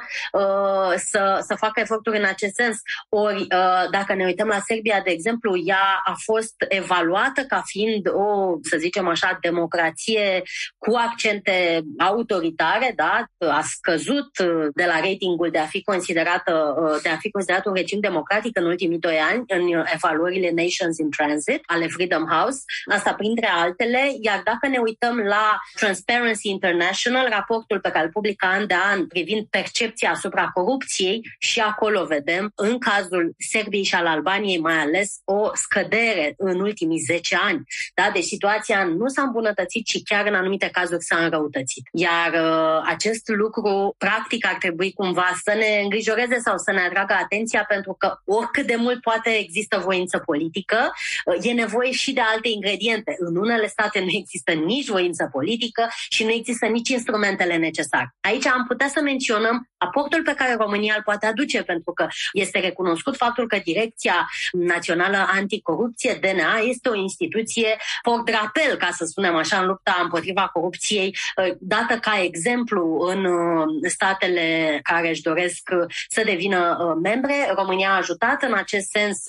să, 0.96 1.44
să 1.48 1.56
facă 1.56 1.80
eforturi 1.80 2.18
în 2.18 2.26
acest 2.26 2.54
sens. 2.54 2.78
Ori, 3.10 3.48
dacă 3.92 4.14
ne 4.14 4.26
uităm 4.26 4.48
la 4.48 4.60
Serbia, 4.66 5.02
de 5.04 5.12
exemplu, 5.12 5.62
ea 5.66 6.02
a 6.06 6.14
fost 6.24 6.54
evaluată 6.68 7.42
ca 7.42 7.62
fiind 7.66 8.08
o, 8.08 8.58
să 8.62 8.78
zicem 8.78 9.08
așa, 9.08 9.38
democrație 9.42 10.42
cu 10.78 10.96
accente 10.96 11.82
autoritare, 11.98 12.94
da? 12.96 13.26
a 13.38 13.62
scăzut 13.62 14.38
de 14.74 14.86
la 14.86 15.00
ratingul 15.00 15.50
de 15.52 15.58
a 15.58 15.66
fi 15.66 15.84
considerată, 15.84 16.76
de 17.04 17.10
a 17.10 17.18
fi 17.18 17.32
considerat 17.32 17.66
un 17.66 17.74
regim 17.74 17.93
democratic 18.00 18.58
în 18.58 18.66
ultimii 18.66 19.00
doi 19.00 19.18
ani 19.18 19.44
în 19.48 19.84
evaluările 19.94 20.52
Nations 20.56 20.98
in 20.98 21.10
Transit 21.10 21.62
ale 21.66 21.88
Freedom 21.88 22.26
House, 22.26 22.64
asta 22.86 23.14
printre 23.14 23.48
altele, 23.48 24.12
iar 24.22 24.42
dacă 24.44 24.68
ne 24.68 24.78
uităm 24.78 25.18
la 25.18 25.60
Transparency 25.76 26.50
International, 26.50 27.28
raportul 27.30 27.80
pe 27.80 27.90
care 27.90 28.06
îl 28.06 28.12
publică 28.12 28.46
an 28.46 28.68
de 28.68 28.76
an 28.92 29.08
privind 29.08 29.46
percepția 29.50 30.12
asupra 30.12 30.50
corupției 30.54 31.22
și 31.40 31.60
acolo 31.60 32.06
vedem, 32.06 32.52
în 32.56 32.78
cazul 32.78 33.36
Serbiei 33.38 33.84
și 33.84 33.96
al 33.96 34.08
Albaniei 34.08 34.60
mai 34.60 34.78
ales, 34.78 35.22
o 35.24 35.50
scădere 35.54 36.34
în 36.38 36.60
ultimii 36.60 37.00
10 37.00 37.38
ani. 37.44 37.64
Da? 37.94 38.10
Deci 38.14 38.24
situația 38.24 38.84
nu 38.84 39.08
s-a 39.08 39.22
îmbunătățit, 39.22 39.86
ci 39.86 40.04
chiar 40.04 40.28
în 40.28 40.36
anumite 40.36 40.70
cazuri 40.72 41.04
s-a 41.04 41.18
înrăutățit. 41.18 41.88
Iar 41.92 42.32
uh, 42.34 42.84
acest 42.86 43.28
lucru, 43.28 43.96
practic, 43.98 44.46
ar 44.46 44.56
trebui 44.60 44.94
cumva 44.94 45.30
să 45.44 45.54
ne 45.58 45.82
îngrijoreze 45.84 46.38
sau 46.40 46.58
să 46.58 46.72
ne 46.72 46.82
atragă 46.82 47.14
atenția, 47.14 47.66
pentru 47.68 47.83
că 47.92 48.18
oricât 48.26 48.66
de 48.66 48.76
mult 48.76 49.02
poate 49.02 49.30
există 49.30 49.78
voință 49.78 50.22
politică, 50.26 50.94
uh, 51.26 51.46
e 51.46 51.52
nevoie 51.52 51.92
și 51.92 52.14
de 52.14 52.22
alte 52.22 52.48
ingrediente. 52.50 53.16
În 53.18 53.36
unele 53.36 53.68
state 53.68 54.00
nu 54.00 54.10
există 54.12 54.52
nici 54.52 54.88
voință 54.88 55.30
politică 55.32 55.88
și 56.10 56.24
nu 56.24 56.32
există 56.32 56.66
nici 56.66 56.90
instrumentele 56.90 57.56
necesare. 57.58 58.16
Aici 58.22 58.46
am 58.46 58.66
putea 58.68 58.88
să 58.88 59.02
menționăm 59.02 59.70
aportul 59.78 60.22
pe 60.24 60.34
care 60.34 60.56
România 60.60 60.94
îl 60.98 61.04
poate 61.04 61.26
aduce, 61.26 61.64
pentru 61.64 61.94
că 61.94 62.08
este 62.34 62.60
recunoscut 62.60 63.16
faptul 63.16 63.48
că 63.48 63.58
Direcția 63.64 64.30
Națională 64.52 65.28
Anticorupție, 65.34 66.18
DNA, 66.22 66.58
este 66.58 66.90
o 66.90 66.96
instituție 66.96 67.78
port 68.02 68.26
drapel, 68.26 68.76
ca 68.78 68.90
să 68.92 69.06
spunem 69.06 69.36
așa, 69.36 69.58
în 69.60 69.68
lupta 69.68 70.00
împotriva 70.02 70.50
corupției, 70.54 71.18
uh, 71.38 71.54
dată 71.60 71.94
ca 71.94 72.22
exemplu 72.22 72.98
în 73.00 73.26
uh, 73.26 73.66
statele 73.90 74.80
care 74.84 75.10
își 75.10 75.22
doresc 75.22 75.70
uh, 75.72 75.86
să 76.08 76.22
devină 76.26 76.78
membre. 77.02 77.34
România 77.56 77.73
a 77.82 77.96
ajutat 77.96 78.44
în 78.44 78.54
acest 78.54 78.90
sens 78.90 79.24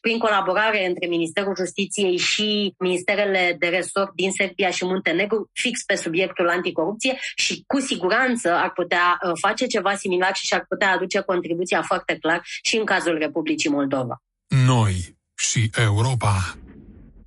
prin 0.00 0.18
colaborare 0.18 0.86
între 0.86 1.06
Ministerul 1.06 1.54
Justiției 1.56 2.16
și 2.16 2.74
Ministerele 2.78 3.56
de 3.58 3.66
Resort 3.66 4.12
din 4.14 4.30
Serbia 4.30 4.70
și 4.70 4.84
Muntenegru, 4.84 5.50
fix 5.52 5.82
pe 5.84 5.94
subiectul 5.94 6.48
anticorupție 6.48 7.18
și 7.34 7.64
cu 7.66 7.80
siguranță 7.80 8.52
ar 8.52 8.72
putea 8.72 9.18
face 9.40 9.66
ceva 9.66 9.94
similar 9.94 10.34
și 10.34 10.46
și-ar 10.46 10.64
putea 10.68 10.90
aduce 10.90 11.20
contribuția 11.20 11.82
foarte 11.82 12.16
clar 12.20 12.40
și 12.62 12.76
în 12.76 12.84
cazul 12.84 13.18
Republicii 13.18 13.70
Moldova. 13.70 14.22
Noi 14.66 15.16
și 15.34 15.70
Europa. 15.78 16.54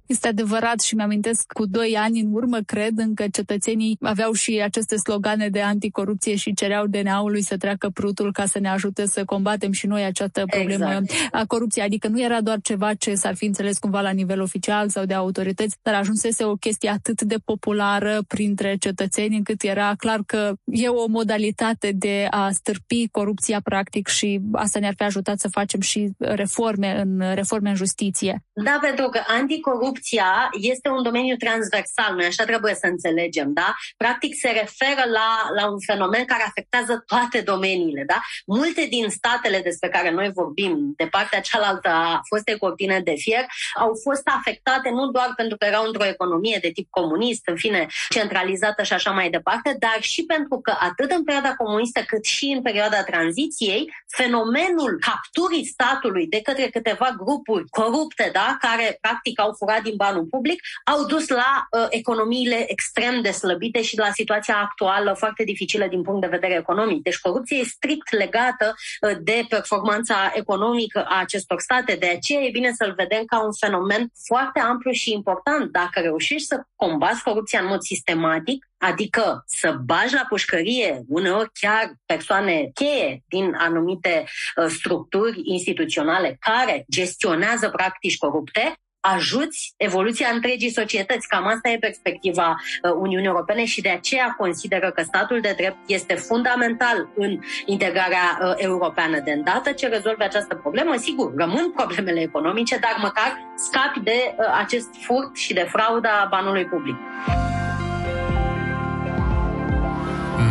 Este 0.05 0.27
adevărat 0.27 0.79
și 0.79 0.95
mi-amintesc 0.95 1.51
cu 1.53 1.65
doi 1.65 1.97
ani 1.97 2.19
în 2.19 2.27
urmă, 2.31 2.57
cred, 2.65 2.91
încă 2.95 3.25
cetățenii 3.31 3.97
aveau 4.01 4.31
și 4.31 4.61
aceste 4.63 4.95
slogane 4.95 5.49
de 5.49 5.61
anticorupție 5.61 6.35
și 6.35 6.53
cereau 6.53 6.87
DNA-ului 6.87 7.41
să 7.41 7.57
treacă 7.57 7.89
prutul 7.89 8.31
ca 8.31 8.45
să 8.45 8.59
ne 8.59 8.69
ajute 8.69 9.05
să 9.05 9.25
combatem 9.25 9.71
și 9.71 9.87
noi 9.87 10.03
această 10.03 10.43
problemă 10.45 10.85
exact. 10.85 11.11
a 11.31 11.45
corupției. 11.45 11.85
Adică 11.85 12.07
nu 12.07 12.21
era 12.21 12.41
doar 12.41 12.59
ceva 12.61 12.93
ce 12.93 13.15
s-ar 13.15 13.35
fi 13.35 13.45
înțeles 13.45 13.77
cumva 13.77 14.01
la 14.01 14.09
nivel 14.09 14.41
oficial 14.41 14.89
sau 14.89 15.05
de 15.05 15.13
autorități, 15.13 15.77
dar 15.81 15.93
ajunsese 15.93 16.43
o 16.43 16.55
chestie 16.55 16.89
atât 16.89 17.21
de 17.21 17.35
populară 17.45 18.21
printre 18.27 18.75
cetățeni 18.75 19.35
încât 19.35 19.61
era 19.61 19.93
clar 19.97 20.19
că 20.25 20.53
e 20.65 20.87
o 20.87 21.07
modalitate 21.07 21.91
de 21.95 22.27
a 22.29 22.49
stârpi 22.51 23.07
corupția 23.11 23.59
practic 23.63 24.07
și 24.07 24.41
asta 24.51 24.79
ne-ar 24.79 24.93
fi 24.97 25.03
ajutat 25.03 25.39
să 25.39 25.47
facem 25.47 25.79
și 25.79 26.11
reforme 26.17 27.01
în, 27.01 27.33
reforme 27.33 27.69
în 27.69 27.75
justiție. 27.75 28.43
Da, 28.53 28.77
pentru 28.81 29.09
că 29.09 29.19
anticorupție 29.27 29.92
corupția 29.93 30.49
este 30.51 30.89
un 30.89 31.03
domeniu 31.03 31.36
transversal, 31.36 32.15
noi 32.15 32.25
așa 32.25 32.43
trebuie 32.43 32.73
să 32.73 32.88
înțelegem, 32.88 33.53
da? 33.53 33.73
Practic 33.97 34.36
se 34.36 34.49
referă 34.49 35.03
la, 35.17 35.29
la 35.56 35.69
un 35.71 35.79
fenomen 35.79 36.25
care 36.25 36.43
afectează 36.47 37.03
toate 37.08 37.41
domeniile, 37.41 38.03
da? 38.08 38.19
Multe 38.45 38.86
din 38.89 39.10
statele 39.10 39.60
despre 39.60 39.89
care 39.89 40.12
noi 40.12 40.32
vorbim, 40.34 40.93
de 40.97 41.06
partea 41.06 41.41
cealaltă 41.41 41.89
a 41.89 42.21
fostei 42.29 42.58
cortine 42.58 42.99
de 42.99 43.13
fier, 43.17 43.45
au 43.75 43.91
fost 44.03 44.21
afectate 44.25 44.89
nu 44.89 45.08
doar 45.08 45.34
pentru 45.36 45.58
că 45.58 45.65
erau 45.65 45.86
într-o 45.86 46.06
economie 46.06 46.58
de 46.62 46.69
tip 46.69 46.88
comunist, 46.89 47.47
în 47.47 47.56
fine, 47.56 47.88
centralizată 48.10 48.84
și 48.84 48.93
așa 48.93 49.12
mai 49.12 49.29
departe, 49.29 49.75
dar 49.79 49.97
și 49.99 50.23
pentru 50.23 50.60
că 50.62 50.73
atât 50.79 51.12
în 51.12 51.23
perioada 51.23 51.56
comunistă 51.56 52.01
cât 52.08 52.23
și 52.25 52.45
în 52.45 52.62
perioada 52.62 53.03
tranziției, 53.03 53.93
fenomenul 54.08 54.99
capturii 54.99 55.65
statului 55.65 56.27
de 56.27 56.41
către 56.41 56.67
câteva 56.67 57.15
grupuri 57.17 57.69
corupte, 57.69 58.29
da, 58.34 58.58
care 58.60 58.97
practic 59.01 59.39
au 59.39 59.53
furat 59.58 59.83
din 59.84 59.93
banul 59.96 60.24
public, 60.24 60.62
au 60.86 61.06
dus 61.06 61.28
la 61.28 61.67
uh, 61.72 61.86
economiile 61.89 62.72
extrem 62.72 63.22
de 63.22 63.32
slăbite 63.32 63.82
și 63.82 63.98
la 63.98 64.10
situația 64.13 64.58
actuală 64.58 65.13
foarte 65.17 65.43
dificilă 65.43 65.88
din 65.88 66.02
punct 66.02 66.22
de 66.22 66.28
vedere 66.28 66.54
economic. 66.54 67.04
Deci 67.04 67.19
corupția 67.19 67.58
e 67.58 67.63
strict 67.63 68.12
legată 68.12 68.74
uh, 68.74 69.17
de 69.22 69.46
performanța 69.50 70.32
economică 70.34 71.06
a 71.08 71.19
acestor 71.19 71.60
state. 71.60 71.96
De 71.96 72.08
aceea 72.08 72.41
e 72.41 72.50
bine 72.50 72.72
să-l 72.74 72.93
vedem 72.98 73.24
ca 73.26 73.43
un 73.43 73.54
fenomen 73.60 74.12
foarte 74.26 74.60
amplu 74.60 74.91
și 74.91 75.12
important. 75.12 75.72
Dacă 75.72 76.00
reușești 76.00 76.48
să 76.48 76.63
combați 76.76 77.24
corupția 77.24 77.60
în 77.60 77.67
mod 77.67 77.82
sistematic, 77.82 78.67
adică 78.78 79.43
să 79.48 79.72
bagi 79.86 80.13
la 80.13 80.26
pușcărie 80.30 81.04
uneori 81.08 81.50
chiar 81.60 81.93
persoane 82.06 82.69
cheie 82.74 83.24
din 83.28 83.56
anumite 83.58 84.24
uh, 84.56 84.65
structuri 84.67 85.41
instituționale 85.43 86.38
care 86.39 86.86
gestionează 86.91 87.69
practici 87.69 88.17
corupte, 88.17 88.78
ajuți 89.11 89.73
evoluția 89.77 90.27
întregii 90.33 90.71
societăți. 90.71 91.27
Cam 91.27 91.45
asta 91.47 91.69
e 91.69 91.77
perspectiva 91.77 92.49
uh, 92.49 92.91
Uniunii 92.95 93.27
Europene 93.27 93.65
și 93.65 93.81
de 93.81 93.89
aceea 93.89 94.35
consideră 94.37 94.91
că 94.91 95.01
statul 95.01 95.39
de 95.41 95.53
drept 95.57 95.77
este 95.85 96.13
fundamental 96.13 97.09
în 97.15 97.39
integrarea 97.65 98.39
uh, 98.41 98.53
europeană. 98.55 99.19
De 99.19 99.31
îndată 99.31 99.71
ce 99.71 99.87
rezolve 99.87 100.23
această 100.23 100.55
problemă, 100.55 100.95
sigur, 100.95 101.33
rămân 101.35 101.71
problemele 101.71 102.21
economice, 102.21 102.77
dar 102.77 102.95
măcar 103.01 103.37
scapi 103.55 103.99
de 103.99 104.35
uh, 104.37 104.45
acest 104.59 104.89
furt 105.01 105.35
și 105.35 105.53
de 105.53 105.67
frauda 105.71 106.27
banului 106.29 106.65
public. 106.65 106.95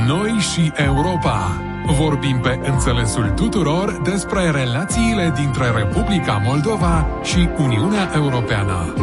Noi 0.06 0.30
și 0.30 0.72
Europa 0.76 1.71
Vorbim 1.86 2.40
pe 2.40 2.60
înțelesul 2.62 3.32
tuturor 3.36 4.00
despre 4.02 4.50
relațiile 4.50 5.32
dintre 5.36 5.70
Republica 5.76 6.42
Moldova 6.44 7.08
și 7.22 7.48
Uniunea 7.58 8.10
Europeană. 8.14 8.94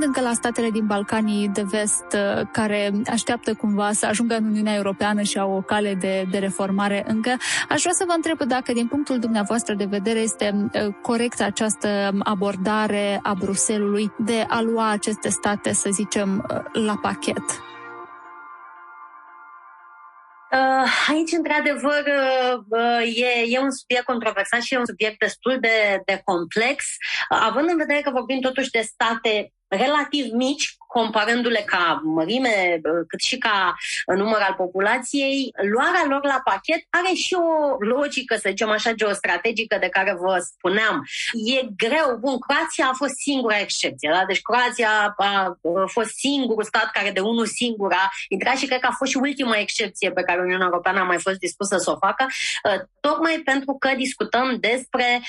Rămânând 0.00 0.18
încă 0.24 0.34
la 0.34 0.40
statele 0.42 0.70
din 0.70 0.86
Balcanii 0.86 1.48
de 1.48 1.62
vest, 1.62 2.04
uh, 2.12 2.46
care 2.52 2.92
așteaptă 3.06 3.54
cumva 3.54 3.92
să 3.92 4.06
ajungă 4.06 4.36
în 4.36 4.44
Uniunea 4.44 4.74
Europeană 4.74 5.22
și 5.22 5.38
au 5.38 5.52
o 5.56 5.60
cale 5.60 5.94
de, 5.94 6.26
de 6.30 6.38
reformare 6.38 7.04
încă, 7.06 7.36
aș 7.68 7.80
vrea 7.80 7.92
să 7.92 8.04
vă 8.06 8.12
întreb 8.16 8.42
dacă, 8.42 8.72
din 8.72 8.86
punctul 8.86 9.18
dumneavoastră 9.18 9.74
de 9.74 9.84
vedere, 9.84 10.18
este 10.18 10.54
uh, 10.54 10.94
corectă 11.02 11.44
această 11.44 12.10
abordare 12.18 13.18
a 13.22 13.34
Bruselului 13.34 14.12
de 14.18 14.44
a 14.48 14.60
lua 14.60 14.90
aceste 14.90 15.28
state, 15.28 15.72
să 15.72 15.88
zicem, 15.92 16.46
uh, 16.50 16.84
la 16.84 16.96
pachet. 17.02 17.44
Aici, 21.08 21.32
într-adevăr, 21.32 22.04
e, 23.14 23.54
e 23.54 23.58
un 23.58 23.70
subiect 23.70 24.04
controversat 24.04 24.60
și 24.60 24.74
e 24.74 24.78
un 24.78 24.86
subiect 24.86 25.18
destul 25.18 25.56
de, 25.60 26.02
de 26.04 26.20
complex, 26.24 26.84
având 27.28 27.68
în 27.68 27.76
vedere 27.76 28.00
că 28.00 28.10
vorbim 28.10 28.40
totuși 28.40 28.70
de 28.70 28.80
state 28.80 29.52
relativ 29.70 30.32
mici, 30.32 30.76
comparându-le 30.96 31.62
ca 31.66 32.00
mărime, 32.04 32.80
cât 33.08 33.20
și 33.20 33.38
ca 33.38 33.74
număr 34.16 34.40
al 34.48 34.54
populației, 34.56 35.52
luarea 35.72 36.04
lor 36.08 36.24
la 36.24 36.40
pachet 36.44 36.82
are 36.90 37.14
și 37.14 37.34
o 37.34 37.76
logică, 37.78 38.34
să 38.34 38.46
zicem 38.48 38.70
așa, 38.70 38.92
geostrategică 38.92 39.76
de 39.80 39.88
care 39.88 40.16
vă 40.20 40.38
spuneam. 40.38 41.04
E 41.32 41.66
greu. 41.76 42.16
Bun, 42.20 42.38
Croația 42.38 42.86
a 42.92 42.96
fost 42.96 43.14
singura 43.14 43.58
excepție, 43.58 44.10
da? 44.12 44.24
Deci 44.26 44.42
Croația 44.42 45.14
a 45.16 45.58
fost 45.86 46.10
singurul 46.10 46.64
stat 46.64 46.90
care 46.92 47.10
de 47.10 47.20
unul 47.20 47.46
singur 47.46 47.92
a 47.92 48.10
intrat 48.28 48.56
și 48.56 48.66
cred 48.66 48.80
că 48.80 48.88
a 48.90 48.94
fost 48.98 49.10
și 49.10 49.16
ultima 49.16 49.56
excepție 49.56 50.10
pe 50.10 50.22
care 50.22 50.40
Uniunea 50.40 50.66
Europeană 50.70 51.00
a 51.00 51.04
mai 51.04 51.18
fost 51.18 51.38
dispusă 51.38 51.76
să 51.76 51.90
o 51.90 51.96
facă, 51.96 52.26
tocmai 53.00 53.42
pentru 53.44 53.76
că 53.78 53.90
discutăm 53.96 54.56
despre 54.60 55.22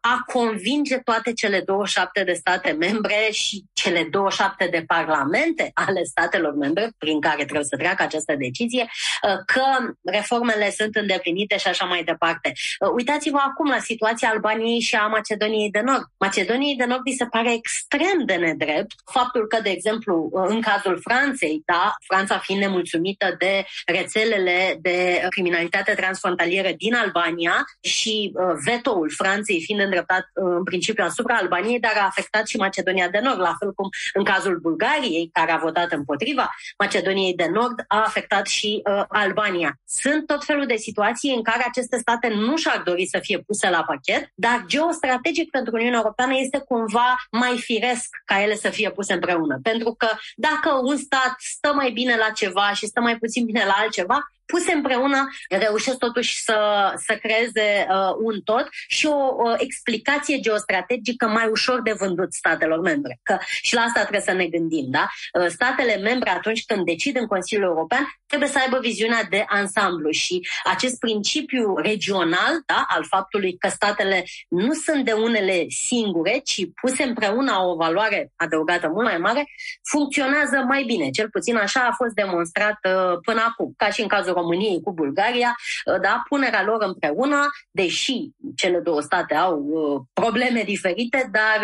a 0.00 0.24
convinge 0.32 0.98
toate 0.98 1.32
cele 1.32 1.60
27 1.60 2.24
de 2.24 2.32
state 2.32 2.70
membre 2.70 3.28
și 3.32 3.64
cele 3.72 4.06
27 4.10 4.68
de 4.70 4.84
parlamente 5.04 5.70
ale 5.74 6.02
statelor 6.02 6.54
membre 6.54 6.90
prin 6.98 7.20
care 7.20 7.44
trebuie 7.44 7.64
să 7.64 7.76
treacă 7.76 8.02
această 8.02 8.34
decizie, 8.38 8.82
uh, 8.82 9.36
că 9.46 9.94
reformele 10.02 10.70
sunt 10.70 10.94
îndeplinite 10.96 11.56
și 11.56 11.68
așa 11.68 11.84
mai 11.84 12.04
departe. 12.04 12.52
Uh, 12.78 12.90
uitați-vă 12.94 13.38
acum 13.40 13.68
la 13.68 13.78
situația 13.78 14.28
Albaniei 14.28 14.80
și 14.80 14.94
a 14.94 15.06
Macedoniei 15.06 15.70
de 15.70 15.80
Nord. 15.80 16.04
Macedoniei 16.18 16.76
de 16.76 16.84
Nord 16.84 17.02
vi 17.02 17.12
se 17.12 17.26
pare 17.26 17.52
extrem 17.52 18.24
de 18.26 18.34
nedrept 18.34 18.92
faptul 19.12 19.46
că, 19.46 19.58
de 19.62 19.70
exemplu, 19.70 20.28
uh, 20.32 20.44
în 20.48 20.60
cazul 20.60 21.00
Franței, 21.02 21.62
da, 21.64 21.94
Franța 22.06 22.38
fiind 22.38 22.60
nemulțumită 22.60 23.34
de 23.38 23.64
rețelele 23.86 24.78
de 24.80 25.26
criminalitate 25.28 25.92
transfrontalieră 25.92 26.70
din 26.76 26.94
Albania 26.94 27.64
și 27.80 28.32
vetoul 28.64 29.10
Franței 29.16 29.62
fiind 29.64 29.80
îndreptat 29.80 30.24
în 30.32 30.64
principiu 30.64 31.04
asupra 31.04 31.34
Albaniei, 31.34 31.80
dar 31.80 31.92
a 31.96 32.04
afectat 32.04 32.46
și 32.46 32.56
Macedonia 32.56 33.08
de 33.08 33.20
Nord, 33.22 33.40
la 33.40 33.54
fel 33.58 33.72
cum 33.72 33.88
în 34.12 34.24
cazul 34.24 34.58
Bulgariei, 34.58 34.93
care 35.32 35.52
a 35.52 35.56
votat 35.56 35.92
împotriva 35.92 36.50
Macedoniei 36.78 37.34
de 37.34 37.48
Nord, 37.52 37.84
a 37.88 38.02
afectat 38.02 38.46
și 38.46 38.82
uh, 38.84 39.04
Albania. 39.08 39.78
Sunt 39.86 40.26
tot 40.26 40.44
felul 40.44 40.66
de 40.66 40.76
situații 40.76 41.34
în 41.34 41.42
care 41.42 41.64
aceste 41.66 41.98
state 41.98 42.28
nu 42.28 42.56
și-ar 42.56 42.82
dori 42.84 43.06
să 43.06 43.18
fie 43.22 43.38
puse 43.38 43.70
la 43.70 43.82
pachet, 43.82 44.28
dar 44.34 44.64
geostrategic 44.66 45.50
pentru 45.50 45.76
Uniunea 45.76 45.98
Europeană 45.98 46.32
este 46.36 46.58
cumva 46.58 47.16
mai 47.30 47.58
firesc 47.58 48.08
ca 48.24 48.42
ele 48.42 48.54
să 48.54 48.68
fie 48.68 48.90
puse 48.90 49.12
împreună. 49.12 49.58
Pentru 49.62 49.94
că 49.98 50.08
dacă 50.36 50.80
un 50.82 50.96
stat 50.96 51.34
stă 51.38 51.72
mai 51.74 51.90
bine 51.90 52.16
la 52.16 52.30
ceva 52.30 52.72
și 52.74 52.86
stă 52.86 53.00
mai 53.00 53.16
puțin 53.16 53.44
bine 53.44 53.64
la 53.64 53.74
altceva, 53.76 54.18
puse 54.46 54.72
împreună 54.72 55.28
reușesc 55.48 55.98
totuși 55.98 56.42
să, 56.42 56.58
să 57.06 57.14
creeze 57.22 57.86
uh, 57.88 58.14
un 58.22 58.40
tot 58.40 58.68
și 58.70 59.06
o 59.06 59.34
uh, 59.36 59.54
explicație 59.58 60.40
geostrategică 60.40 61.26
mai 61.26 61.48
ușor 61.50 61.82
de 61.82 61.92
vândut 61.98 62.32
statelor 62.32 62.80
membre. 62.80 63.18
Că 63.22 63.38
și 63.62 63.74
la 63.74 63.80
asta 63.80 64.00
trebuie 64.00 64.20
să 64.20 64.32
ne 64.32 64.46
gândim. 64.46 64.86
Da? 64.88 65.06
Uh, 65.40 65.46
statele 65.48 65.96
membre, 65.96 66.30
atunci 66.30 66.64
când 66.64 66.84
decid 66.84 67.16
în 67.16 67.26
Consiliul 67.26 67.66
European, 67.66 68.04
trebuie 68.26 68.48
să 68.48 68.58
aibă 68.58 68.78
viziunea 68.78 69.22
de 69.30 69.44
ansamblu 69.48 70.10
și 70.10 70.48
acest 70.64 70.98
principiu 70.98 71.76
regional 71.76 72.62
da, 72.66 72.84
al 72.88 73.04
faptului 73.04 73.56
că 73.58 73.68
statele 73.68 74.24
nu 74.48 74.72
sunt 74.72 75.04
de 75.04 75.12
unele 75.12 75.64
singure, 75.68 76.40
ci 76.44 76.60
puse 76.80 77.02
împreună 77.02 77.52
au 77.52 77.70
o 77.70 77.76
valoare 77.76 78.32
adăugată 78.36 78.88
mult 78.88 79.04
mai 79.06 79.18
mare, 79.18 79.44
funcționează 79.90 80.56
mai 80.68 80.82
bine. 80.84 81.10
Cel 81.10 81.28
puțin 81.30 81.56
așa 81.56 81.80
a 81.80 81.94
fost 81.96 82.14
demonstrat 82.14 82.78
uh, 82.82 83.18
până 83.24 83.44
acum, 83.48 83.74
ca 83.76 83.90
și 83.90 84.00
în 84.00 84.08
cazul 84.08 84.33
României 84.34 84.80
cu 84.80 84.92
Bulgaria, 84.92 85.56
uh, 85.84 86.00
da, 86.00 86.22
punerea 86.28 86.64
lor 86.64 86.82
împreună, 86.82 87.46
deși 87.70 88.30
cele 88.56 88.78
două 88.78 89.00
state 89.00 89.34
au 89.34 89.58
uh, 89.58 90.00
probleme 90.12 90.62
diferite, 90.62 91.30
dar 91.32 91.60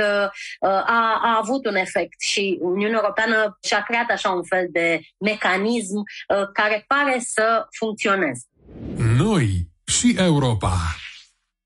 uh, 0.61 0.69
a, 0.71 1.21
a 1.23 1.39
avut 1.43 1.67
un 1.67 1.75
efect 1.75 2.21
și 2.21 2.59
Uniunea 2.61 3.01
Europeană 3.03 3.59
și-a 3.63 3.83
creat 3.83 4.11
așa 4.11 4.31
un 4.31 4.43
fel 4.43 4.67
de 4.71 5.01
mecanism 5.19 6.03
care 6.53 6.85
pare 6.87 7.19
să 7.21 7.67
funcționeze. 7.71 8.45
Noi 9.19 9.69
și 9.85 10.15
Europa. 10.19 10.73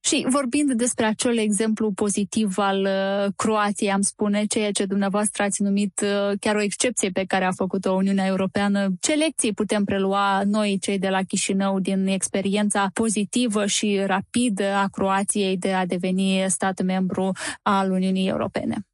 Și 0.07 0.27
vorbind 0.29 0.73
despre 0.73 1.05
acel 1.05 1.39
exemplu 1.39 1.93
pozitiv 1.93 2.59
al 2.59 2.81
uh, 2.81 3.33
Croației, 3.37 3.93
am 3.93 4.01
spune, 4.01 4.45
ceea 4.45 4.71
ce 4.71 4.85
dumneavoastră 4.85 5.43
ați 5.43 5.63
numit 5.63 6.01
uh, 6.03 6.39
chiar 6.41 6.57
o 6.57 6.63
excepție 6.63 7.11
pe 7.11 7.25
care 7.25 7.45
a 7.45 7.53
făcut-o 7.53 7.93
Uniunea 7.93 8.27
Europeană, 8.27 8.89
ce 9.01 9.15
lecții 9.15 9.53
putem 9.53 9.85
prelua 9.85 10.43
noi, 10.45 10.79
cei 10.81 10.99
de 10.99 11.09
la 11.09 11.23
Chișinău, 11.23 11.81
din 11.81 12.07
experiența 12.07 12.91
pozitivă 12.93 13.67
și 13.67 14.03
rapidă 14.07 14.73
a 14.73 14.89
Croației 14.89 15.57
de 15.57 15.73
a 15.73 15.87
deveni 15.87 16.45
stat 16.49 16.83
membru 16.83 17.33
al 17.63 17.91
Uniunii 17.91 18.29
Europene? 18.29 18.87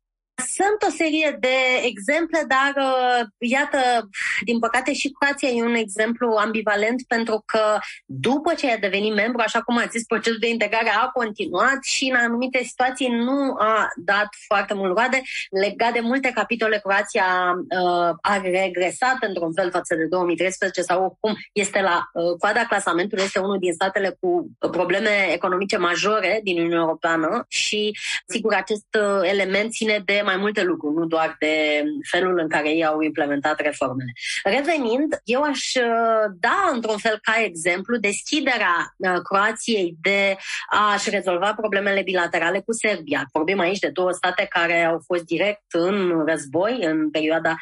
Sunt 0.46 0.79
o 0.88 0.90
serie 0.96 1.37
de 1.40 1.57
exemple, 1.83 2.44
dar 2.48 2.72
uh, 2.76 3.26
iată, 3.38 3.79
din 4.44 4.59
păcate 4.59 4.92
și 4.92 5.14
Croația 5.18 5.48
e 5.48 5.62
un 5.62 5.74
exemplu 5.74 6.29
ambivalent 6.29 7.03
pentru 7.09 7.42
că 7.46 7.79
după 8.07 8.55
ce 8.55 8.70
a 8.70 8.79
devenit 8.79 9.14
membru, 9.14 9.42
așa 9.44 9.61
cum 9.61 9.76
ați 9.76 9.90
zis, 9.90 10.05
procesul 10.05 10.38
de 10.40 10.48
integrare 10.48 10.90
a 11.03 11.07
continuat 11.07 11.85
și 11.85 12.05
în 12.05 12.16
anumite 12.16 12.62
situații 12.62 13.09
nu 13.09 13.55
a 13.59 13.88
dat 13.96 14.29
foarte 14.46 14.74
mult 14.74 14.96
roade. 14.96 15.22
Legat 15.50 15.92
de 15.92 16.00
multe 16.00 16.31
capitole, 16.35 16.79
Croația 16.79 17.55
uh, 17.57 18.16
a 18.20 18.40
regresat 18.42 19.16
într-un 19.20 19.53
fel 19.53 19.70
față 19.70 19.94
de 19.94 20.05
2013 20.05 20.83
sau 20.83 21.05
oricum 21.05 21.37
este 21.53 21.81
la 21.81 22.11
uh, 22.12 22.37
coada 22.38 22.64
clasamentului, 22.64 23.24
este 23.24 23.38
unul 23.38 23.59
din 23.59 23.72
statele 23.72 24.16
cu 24.20 24.50
probleme 24.59 25.33
economice 25.33 25.76
majore 25.76 26.40
din 26.42 26.57
Uniunea 26.57 26.79
Europeană 26.79 27.44
și 27.48 27.98
sigur 28.26 28.53
acest 28.55 28.87
uh, 28.98 29.29
element 29.29 29.72
ține 29.72 30.03
de 30.05 30.22
mai 30.30 30.38
multe 30.38 30.62
lucruri, 30.62 30.94
nu 30.94 31.04
doar 31.04 31.36
de 31.38 31.54
felul 32.10 32.38
în 32.38 32.48
care 32.48 32.68
ei 32.68 32.84
au 32.84 33.00
implementat 33.00 33.60
reformele. 33.60 34.12
Revenind, 34.44 35.20
eu 35.24 35.42
aș 35.42 35.74
uh, 35.74 36.24
da 36.40 36.70
într-un 36.72 36.98
fel 36.98 37.18
ca 37.22 37.34
exemplu 37.44 37.96
deschiderea 37.96 38.94
uh, 38.96 39.20
Croației 39.22 39.96
de 40.02 40.36
a-și 40.68 41.10
rezolva 41.10 41.54
problemele 41.54 42.02
bilaterale 42.02 42.60
cu 42.60 42.72
Serbia. 42.72 43.28
Vorbim 43.32 43.58
aici 43.58 43.78
de 43.78 43.88
două 43.88 44.10
state 44.10 44.46
care 44.50 44.84
au 44.84 45.02
fost 45.06 45.24
direct 45.24 45.62
în 45.70 46.24
război 46.26 46.78
în 46.82 47.10
perioada 47.10 47.54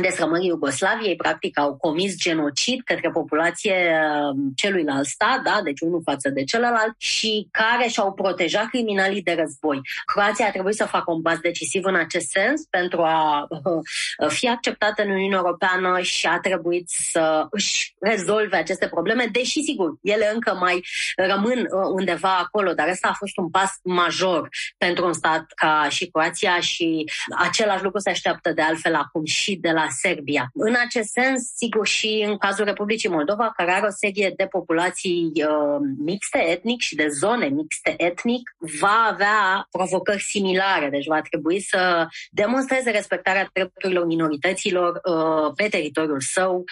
destrămării 0.00 0.48
Iugoslaviei, 0.48 1.16
practic 1.16 1.58
au 1.58 1.76
comis 1.76 2.16
genocid 2.16 2.80
către 2.84 3.10
populație 3.10 3.74
uh, 3.74 4.36
celuilalt 4.54 5.06
stat, 5.06 5.42
da? 5.42 5.60
deci 5.64 5.80
unul 5.80 6.02
față 6.04 6.28
de 6.28 6.44
celălalt, 6.44 6.94
și 6.98 7.48
care 7.50 7.88
și-au 7.88 8.12
protejat 8.12 8.66
criminalii 8.68 9.22
de 9.22 9.36
război. 9.38 9.80
Croația 10.04 10.46
a 10.46 10.50
trebuit 10.50 10.74
să 10.74 10.84
facă 10.84 11.12
un 11.12 11.22
pas 11.22 11.38
decisiv 11.38 11.84
în 11.84 11.94
acest 11.94 12.15
acest 12.16 12.30
sens 12.30 12.66
pentru 12.70 13.02
a 13.02 13.46
uh, 13.48 14.28
fi 14.28 14.48
acceptată 14.48 15.02
în 15.02 15.10
Uniunea 15.10 15.38
Europeană 15.38 16.00
și 16.00 16.26
a 16.26 16.38
trebuit 16.38 16.88
să 16.88 17.46
își 17.50 17.94
rezolve 18.00 18.56
aceste 18.56 18.88
probleme, 18.88 19.28
deși, 19.32 19.62
sigur, 19.62 19.98
ele 20.02 20.30
încă 20.34 20.54
mai 20.60 20.84
rămân 21.16 21.58
uh, 21.58 21.88
undeva 21.92 22.36
acolo, 22.36 22.72
dar 22.72 22.88
ăsta 22.88 23.08
a 23.08 23.16
fost 23.18 23.36
un 23.36 23.50
pas 23.50 23.70
major 23.82 24.48
pentru 24.78 25.06
un 25.06 25.12
stat 25.12 25.44
ca 25.54 25.86
și 25.88 26.06
Croația 26.06 26.60
și 26.60 27.04
același 27.38 27.82
lucru 27.82 27.98
se 27.98 28.10
așteaptă 28.10 28.52
de 28.52 28.62
altfel 28.62 28.94
acum 28.94 29.24
și 29.24 29.56
de 29.56 29.70
la 29.70 29.86
Serbia. 29.90 30.50
În 30.54 30.74
acest 30.84 31.10
sens, 31.10 31.42
sigur, 31.56 31.86
și 31.86 32.24
în 32.26 32.36
cazul 32.36 32.64
Republicii 32.64 33.08
Moldova, 33.08 33.52
care 33.56 33.70
are 33.70 33.86
o 33.86 33.90
serie 33.90 34.32
de 34.36 34.44
populații 34.44 35.32
uh, 35.34 35.78
mixte 35.98 36.50
etnic 36.50 36.80
și 36.80 36.94
de 36.94 37.08
zone 37.08 37.46
mixte 37.46 37.94
etnic, 37.96 38.54
va 38.80 39.08
avea 39.12 39.66
provocări 39.70 40.22
similare, 40.22 40.88
deci 40.88 41.06
va 41.06 41.20
trebui 41.20 41.60
să 41.60 41.95
demonstreze 42.30 42.90
respectarea 42.90 43.48
drepturilor 43.52 44.06
minorităților 44.06 45.00
uh, 45.04 45.52
pe 45.56 45.68
teritoriul 45.68 46.20
său 46.20 46.64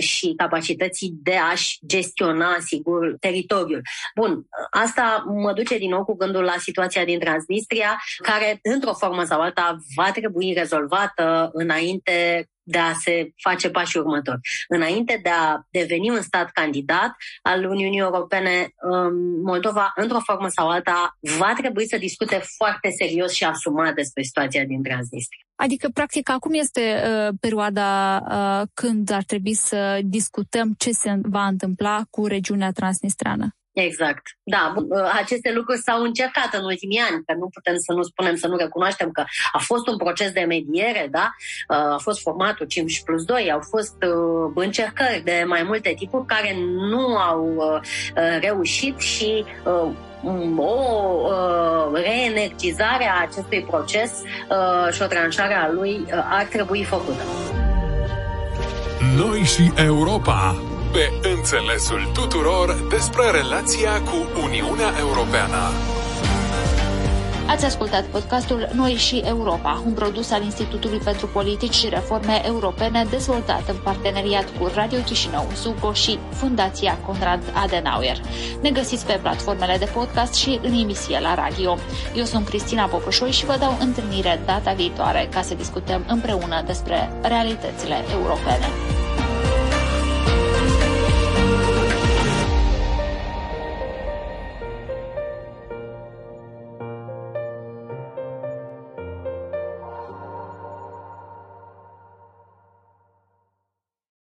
și 0.00 0.34
capacității 0.36 1.12
de 1.22 1.34
a-și 1.34 1.78
gestiona, 1.86 2.56
sigur, 2.60 3.16
teritoriul. 3.20 3.82
Bun, 4.14 4.46
asta 4.70 5.24
mă 5.26 5.52
duce 5.52 5.78
din 5.78 5.90
nou 5.90 6.04
cu 6.04 6.16
gândul 6.16 6.42
la 6.42 6.54
situația 6.58 7.04
din 7.04 7.18
Transnistria, 7.18 8.00
care, 8.22 8.58
într-o 8.62 8.94
formă 8.94 9.24
sau 9.24 9.40
alta, 9.40 9.76
va 9.96 10.10
trebui 10.10 10.52
rezolvată 10.52 11.50
înainte 11.52 12.46
de 12.62 12.78
a 12.78 12.92
se 12.92 13.32
face 13.42 13.70
pașii 13.70 14.00
următori. 14.00 14.40
Înainte 14.68 15.20
de 15.22 15.28
a 15.28 15.60
deveni 15.70 16.10
un 16.10 16.20
stat 16.20 16.50
candidat 16.50 17.10
al 17.42 17.64
Uniunii 17.64 17.98
Europene, 17.98 18.68
um, 18.82 19.14
Moldova, 19.44 19.92
într-o 19.96 20.20
formă 20.20 20.48
sau 20.48 20.68
alta, 20.68 21.16
va 21.38 21.52
trebui 21.56 21.88
să 21.88 21.96
discute 21.96 22.42
foarte 22.56 22.90
serios 22.90 23.32
și 23.32 23.44
asumat 23.44 23.94
despre 23.94 24.22
situația 24.22 24.64
din 24.64 24.82
Transnistria. 24.82 25.46
Adică, 25.54 25.88
practic, 25.94 26.30
acum 26.30 26.52
este 26.54 27.02
uh, 27.04 27.34
perioada 27.40 28.20
uh, 28.30 28.68
când 28.74 29.10
ar 29.10 29.22
trebui 29.22 29.54
să 29.54 30.00
discutăm 30.04 30.74
ce 30.78 30.90
se 30.90 31.20
va 31.22 31.46
întâmpla 31.46 32.02
cu 32.10 32.26
regiunea 32.26 32.70
transnistrană. 32.70 33.56
Exact. 33.72 34.22
Da, 34.42 34.74
aceste 35.20 35.52
lucruri 35.52 35.78
s-au 35.78 36.02
încercat 36.02 36.48
în 36.52 36.64
ultimii 36.64 37.02
ani, 37.10 37.24
că 37.26 37.34
nu 37.38 37.48
putem 37.48 37.74
să 37.78 37.92
nu 37.92 38.02
spunem, 38.02 38.36
să 38.36 38.46
nu 38.46 38.56
recunoaștem 38.56 39.10
că 39.10 39.24
a 39.52 39.58
fost 39.58 39.88
un 39.88 39.96
proces 39.96 40.30
de 40.30 40.40
mediere, 40.40 41.08
da? 41.10 41.30
A 41.66 41.96
fost 42.00 42.20
formatul 42.20 42.66
5 42.66 43.02
plus 43.04 43.24
2, 43.24 43.52
au 43.52 43.60
fost 43.70 43.96
uh, 44.02 44.52
încercări 44.54 45.22
de 45.24 45.44
mai 45.46 45.62
multe 45.62 45.94
tipuri 45.98 46.26
care 46.26 46.56
nu 46.90 47.16
au 47.16 47.54
uh, 47.56 47.80
reușit 48.40 48.98
și 48.98 49.44
uh, 49.64 49.90
mm, 50.22 50.58
o 50.58 50.76
reenergizare 51.92 53.08
a 53.08 53.20
acestui 53.20 53.62
proces 53.62 54.22
și 54.90 55.02
o 55.02 55.06
tranșare 55.06 55.54
a 55.54 55.70
lui 55.70 56.04
ar 56.30 56.44
trebui 56.44 56.84
făcută. 56.84 57.22
Noi 59.16 59.40
și 59.40 59.72
Europa 59.76 60.71
pe 60.92 61.28
înțelesul 61.28 62.10
tuturor 62.14 62.86
despre 62.90 63.30
relația 63.30 64.00
cu 64.00 64.40
Uniunea 64.44 64.92
Europeană. 64.98 65.58
Ați 67.46 67.64
ascultat 67.64 68.04
podcastul 68.04 68.68
Noi 68.74 68.92
și 68.92 69.22
Europa, 69.24 69.82
un 69.86 69.92
produs 69.92 70.30
al 70.30 70.42
Institutului 70.42 70.98
pentru 70.98 71.26
Politici 71.26 71.74
și 71.74 71.88
Reforme 71.88 72.42
Europene 72.46 73.06
dezvoltat 73.10 73.68
în 73.68 73.76
parteneriat 73.82 74.44
cu 74.58 74.70
Radio 74.74 74.98
Chișinău, 74.98 75.50
Zugo 75.54 75.92
și 75.92 76.18
Fundația 76.32 76.98
Conrad 77.06 77.42
Adenauer. 77.54 78.16
Ne 78.62 78.70
găsiți 78.70 79.06
pe 79.06 79.18
platformele 79.22 79.76
de 79.78 79.90
podcast 79.94 80.34
și 80.34 80.60
în 80.62 80.72
emisie 80.72 81.18
la 81.20 81.34
radio. 81.34 81.78
Eu 82.14 82.24
sunt 82.24 82.48
Cristina 82.48 82.86
Popășoi 82.86 83.30
și 83.30 83.44
vă 83.44 83.56
dau 83.58 83.76
întâlnire 83.80 84.42
data 84.46 84.72
viitoare 84.72 85.28
ca 85.30 85.42
să 85.42 85.54
discutăm 85.54 86.04
împreună 86.08 86.62
despre 86.66 87.12
realitățile 87.22 87.96
europene. 88.12 88.68